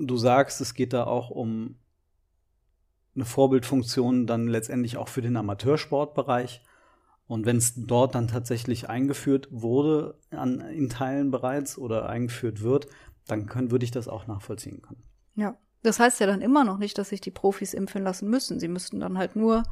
du 0.00 0.16
sagst, 0.16 0.60
es 0.60 0.74
geht 0.74 0.92
da 0.92 1.04
auch 1.04 1.30
um 1.30 1.76
eine 3.14 3.24
Vorbildfunktion 3.24 4.26
dann 4.26 4.46
letztendlich 4.46 4.96
auch 4.96 5.08
für 5.08 5.22
den 5.22 5.36
Amateursportbereich. 5.36 6.62
Und 7.26 7.46
wenn 7.46 7.56
es 7.56 7.74
dort 7.76 8.14
dann 8.14 8.28
tatsächlich 8.28 8.88
eingeführt 8.88 9.48
wurde, 9.50 10.18
an, 10.30 10.60
in 10.60 10.88
Teilen 10.88 11.30
bereits 11.30 11.78
oder 11.78 12.08
eingeführt 12.08 12.62
wird, 12.62 12.88
dann 13.26 13.46
können, 13.46 13.70
würde 13.70 13.84
ich 13.84 13.92
das 13.92 14.08
auch 14.08 14.26
nachvollziehen 14.26 14.82
können. 14.82 15.02
Ja, 15.36 15.56
das 15.82 16.00
heißt 16.00 16.20
ja 16.20 16.26
dann 16.26 16.40
immer 16.40 16.64
noch 16.64 16.78
nicht, 16.78 16.98
dass 16.98 17.10
sich 17.10 17.20
die 17.20 17.30
Profis 17.30 17.74
impfen 17.74 18.02
lassen 18.02 18.28
müssen. 18.28 18.58
Sie 18.58 18.68
müssten 18.68 19.00
dann 19.00 19.16
halt 19.16 19.36
nur 19.36 19.62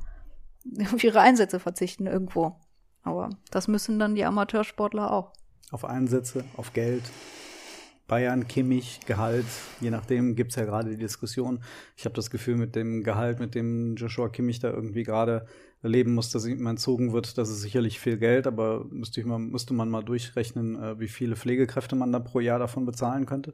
auf 0.92 1.02
ihre 1.02 1.20
Einsätze 1.20 1.60
verzichten 1.60 2.06
irgendwo. 2.06 2.56
Aber 3.02 3.30
das 3.50 3.68
müssen 3.68 3.98
dann 3.98 4.14
die 4.14 4.24
Amateursportler 4.24 5.12
auch. 5.12 5.32
Auf 5.70 5.84
Einsätze, 5.84 6.44
auf 6.56 6.72
Geld. 6.72 7.04
Bayern, 8.08 8.48
Kimmich, 8.48 9.00
Gehalt, 9.06 9.44
je 9.80 9.90
nachdem 9.90 10.34
gibt 10.34 10.52
es 10.52 10.56
ja 10.56 10.64
gerade 10.64 10.88
die 10.88 10.96
Diskussion. 10.96 11.62
Ich 11.94 12.06
habe 12.06 12.14
das 12.14 12.30
Gefühl, 12.30 12.56
mit 12.56 12.74
dem 12.74 13.04
Gehalt, 13.04 13.38
mit 13.38 13.54
dem 13.54 13.96
Joshua 13.96 14.30
Kimmich 14.30 14.60
da 14.60 14.70
irgendwie 14.70 15.02
gerade 15.02 15.46
leben 15.82 16.14
muss, 16.14 16.30
dass 16.30 16.46
ihm 16.46 16.66
entzogen 16.66 17.12
wird, 17.12 17.36
das 17.38 17.50
ist 17.50 17.60
sicherlich 17.60 18.00
viel 18.00 18.16
Geld, 18.16 18.46
aber 18.46 18.84
müsste, 18.90 19.20
ich 19.20 19.26
mal, 19.26 19.38
müsste 19.38 19.74
man 19.74 19.90
mal 19.90 20.02
durchrechnen, 20.02 20.82
äh, 20.82 20.98
wie 20.98 21.08
viele 21.08 21.36
Pflegekräfte 21.36 21.96
man 21.96 22.10
da 22.10 22.18
pro 22.18 22.40
Jahr 22.40 22.58
davon 22.58 22.86
bezahlen 22.86 23.26
könnte. 23.26 23.52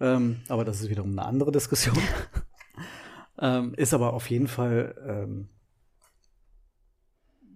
Ähm, 0.00 0.40
aber 0.48 0.64
das 0.64 0.80
ist 0.80 0.90
wiederum 0.90 1.12
eine 1.12 1.24
andere 1.24 1.52
Diskussion. 1.52 1.96
ähm, 3.40 3.74
ist 3.76 3.94
aber 3.94 4.12
auf 4.12 4.28
jeden 4.28 4.48
Fall 4.48 4.94
ähm, 5.06 5.48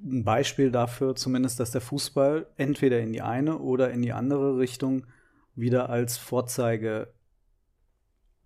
ein 0.04 0.24
Beispiel 0.24 0.70
dafür 0.70 1.14
zumindest, 1.14 1.60
dass 1.60 1.70
der 1.70 1.80
Fußball 1.80 2.46
entweder 2.56 3.00
in 3.00 3.12
die 3.12 3.22
eine 3.22 3.58
oder 3.58 3.90
in 3.90 4.02
die 4.02 4.12
andere 4.12 4.58
Richtung 4.58 5.06
wieder 5.54 5.90
als 5.90 6.18
Vorzeigegruppe 6.18 7.10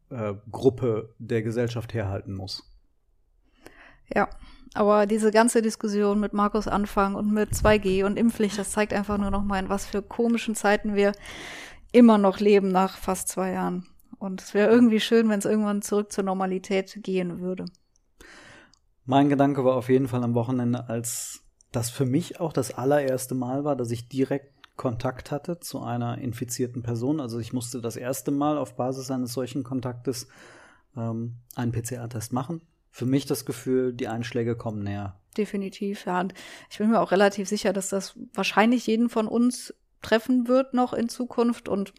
äh, 0.08 1.14
der 1.18 1.42
Gesellschaft 1.42 1.94
herhalten 1.94 2.34
muss. 2.34 2.62
Ja, 4.14 4.28
aber 4.74 5.06
diese 5.06 5.30
ganze 5.30 5.62
Diskussion 5.62 6.20
mit 6.20 6.32
Markus 6.32 6.68
Anfang 6.68 7.14
und 7.14 7.32
mit 7.32 7.52
2G 7.52 8.04
und 8.04 8.18
Impfpflicht, 8.18 8.58
das 8.58 8.72
zeigt 8.72 8.92
einfach 8.92 9.18
nur 9.18 9.30
noch 9.30 9.42
mal, 9.42 9.58
in 9.58 9.68
was 9.68 9.86
für 9.86 10.02
komischen 10.02 10.54
Zeiten 10.54 10.94
wir 10.94 11.12
immer 11.92 12.18
noch 12.18 12.40
leben 12.40 12.68
nach 12.68 12.98
fast 12.98 13.28
zwei 13.28 13.52
Jahren. 13.52 13.86
Und 14.18 14.42
es 14.42 14.54
wäre 14.54 14.70
irgendwie 14.70 15.00
schön, 15.00 15.28
wenn 15.28 15.38
es 15.38 15.44
irgendwann 15.44 15.82
zurück 15.82 16.12
zur 16.12 16.24
Normalität 16.24 16.98
gehen 17.02 17.40
würde. 17.40 17.64
Mein 19.04 19.28
Gedanke 19.28 19.64
war 19.64 19.76
auf 19.76 19.88
jeden 19.88 20.08
Fall 20.08 20.22
am 20.24 20.34
Wochenende, 20.34 20.88
als 20.88 21.45
das 21.76 21.90
für 21.90 22.06
mich 22.06 22.40
auch 22.40 22.54
das 22.54 22.72
allererste 22.72 23.34
Mal 23.34 23.64
war, 23.64 23.76
dass 23.76 23.90
ich 23.90 24.08
direkt 24.08 24.54
Kontakt 24.76 25.30
hatte 25.30 25.60
zu 25.60 25.82
einer 25.82 26.18
infizierten 26.18 26.82
Person. 26.82 27.20
Also 27.20 27.38
ich 27.38 27.52
musste 27.52 27.82
das 27.82 27.96
erste 27.96 28.30
Mal 28.30 28.56
auf 28.56 28.76
Basis 28.76 29.10
eines 29.10 29.34
solchen 29.34 29.62
Kontaktes 29.62 30.26
ähm, 30.96 31.36
einen 31.54 31.72
PCR-Test 31.72 32.32
machen. 32.32 32.62
Für 32.90 33.04
mich 33.04 33.26
das 33.26 33.44
Gefühl, 33.44 33.92
die 33.92 34.08
Einschläge 34.08 34.56
kommen 34.56 34.82
näher. 34.82 35.20
Definitiv, 35.36 36.06
ja. 36.06 36.20
Und 36.20 36.32
ich 36.70 36.78
bin 36.78 36.90
mir 36.90 37.00
auch 37.00 37.12
relativ 37.12 37.46
sicher, 37.46 37.74
dass 37.74 37.90
das 37.90 38.18
wahrscheinlich 38.32 38.86
jeden 38.86 39.10
von 39.10 39.28
uns 39.28 39.74
treffen 40.00 40.48
wird 40.48 40.72
noch 40.72 40.94
in 40.94 41.10
Zukunft 41.10 41.68
und 41.68 41.92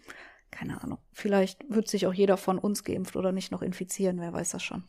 keine 0.49 0.81
Ahnung, 0.81 0.97
vielleicht 1.11 1.69
wird 1.69 1.87
sich 1.87 2.07
auch 2.07 2.13
jeder 2.13 2.37
von 2.37 2.57
uns 2.57 2.83
geimpft 2.83 3.15
oder 3.15 3.31
nicht 3.31 3.51
noch 3.51 3.61
infizieren, 3.61 4.19
wer 4.21 4.33
weiß 4.33 4.51
das 4.51 4.63
schon. 4.63 4.85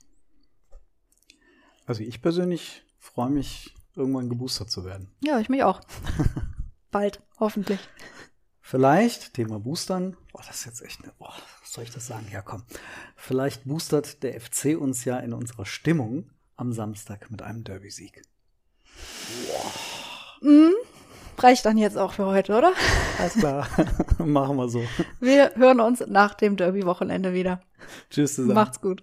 Also 1.84 2.02
ich 2.04 2.22
persönlich 2.22 2.84
freue 2.98 3.30
mich, 3.30 3.74
irgendwann 3.98 4.28
geboostert 4.28 4.70
zu 4.70 4.84
werden. 4.84 5.10
Ja, 5.22 5.38
ich 5.40 5.48
mich 5.48 5.62
auch. 5.62 5.80
Bald, 6.90 7.20
hoffentlich. 7.38 7.80
Vielleicht, 8.60 9.34
Thema 9.34 9.58
Boostern, 9.58 10.16
boah, 10.32 10.42
das 10.46 10.60
ist 10.60 10.66
jetzt 10.66 10.82
echt 10.82 11.02
eine, 11.02 11.12
boah, 11.18 11.32
was 11.60 11.72
soll 11.72 11.84
ich 11.84 11.90
das 11.90 12.06
sagen? 12.06 12.26
Ja, 12.30 12.42
komm. 12.42 12.64
Vielleicht 13.16 13.64
boostert 13.64 14.22
der 14.22 14.38
FC 14.38 14.76
uns 14.78 15.04
ja 15.04 15.18
in 15.18 15.32
unserer 15.32 15.64
Stimmung 15.64 16.30
am 16.56 16.72
Samstag 16.72 17.30
mit 17.30 17.40
einem 17.40 17.64
Derby-Sieg. 17.64 18.22
Mhm. 20.42 20.74
Reicht 21.38 21.64
dann 21.64 21.78
jetzt 21.78 21.96
auch 21.96 22.12
für 22.12 22.26
heute, 22.26 22.56
oder? 22.56 22.72
Alles 23.18 23.34
klar. 23.34 23.68
Machen 24.18 24.56
wir 24.56 24.68
so. 24.68 24.82
Wir 25.20 25.52
hören 25.54 25.80
uns 25.80 26.04
nach 26.06 26.34
dem 26.34 26.56
Derby-Wochenende 26.56 27.32
wieder. 27.32 27.62
Tschüss 28.10 28.34
zusammen. 28.34 28.54
Macht's 28.54 28.80
gut. 28.80 29.02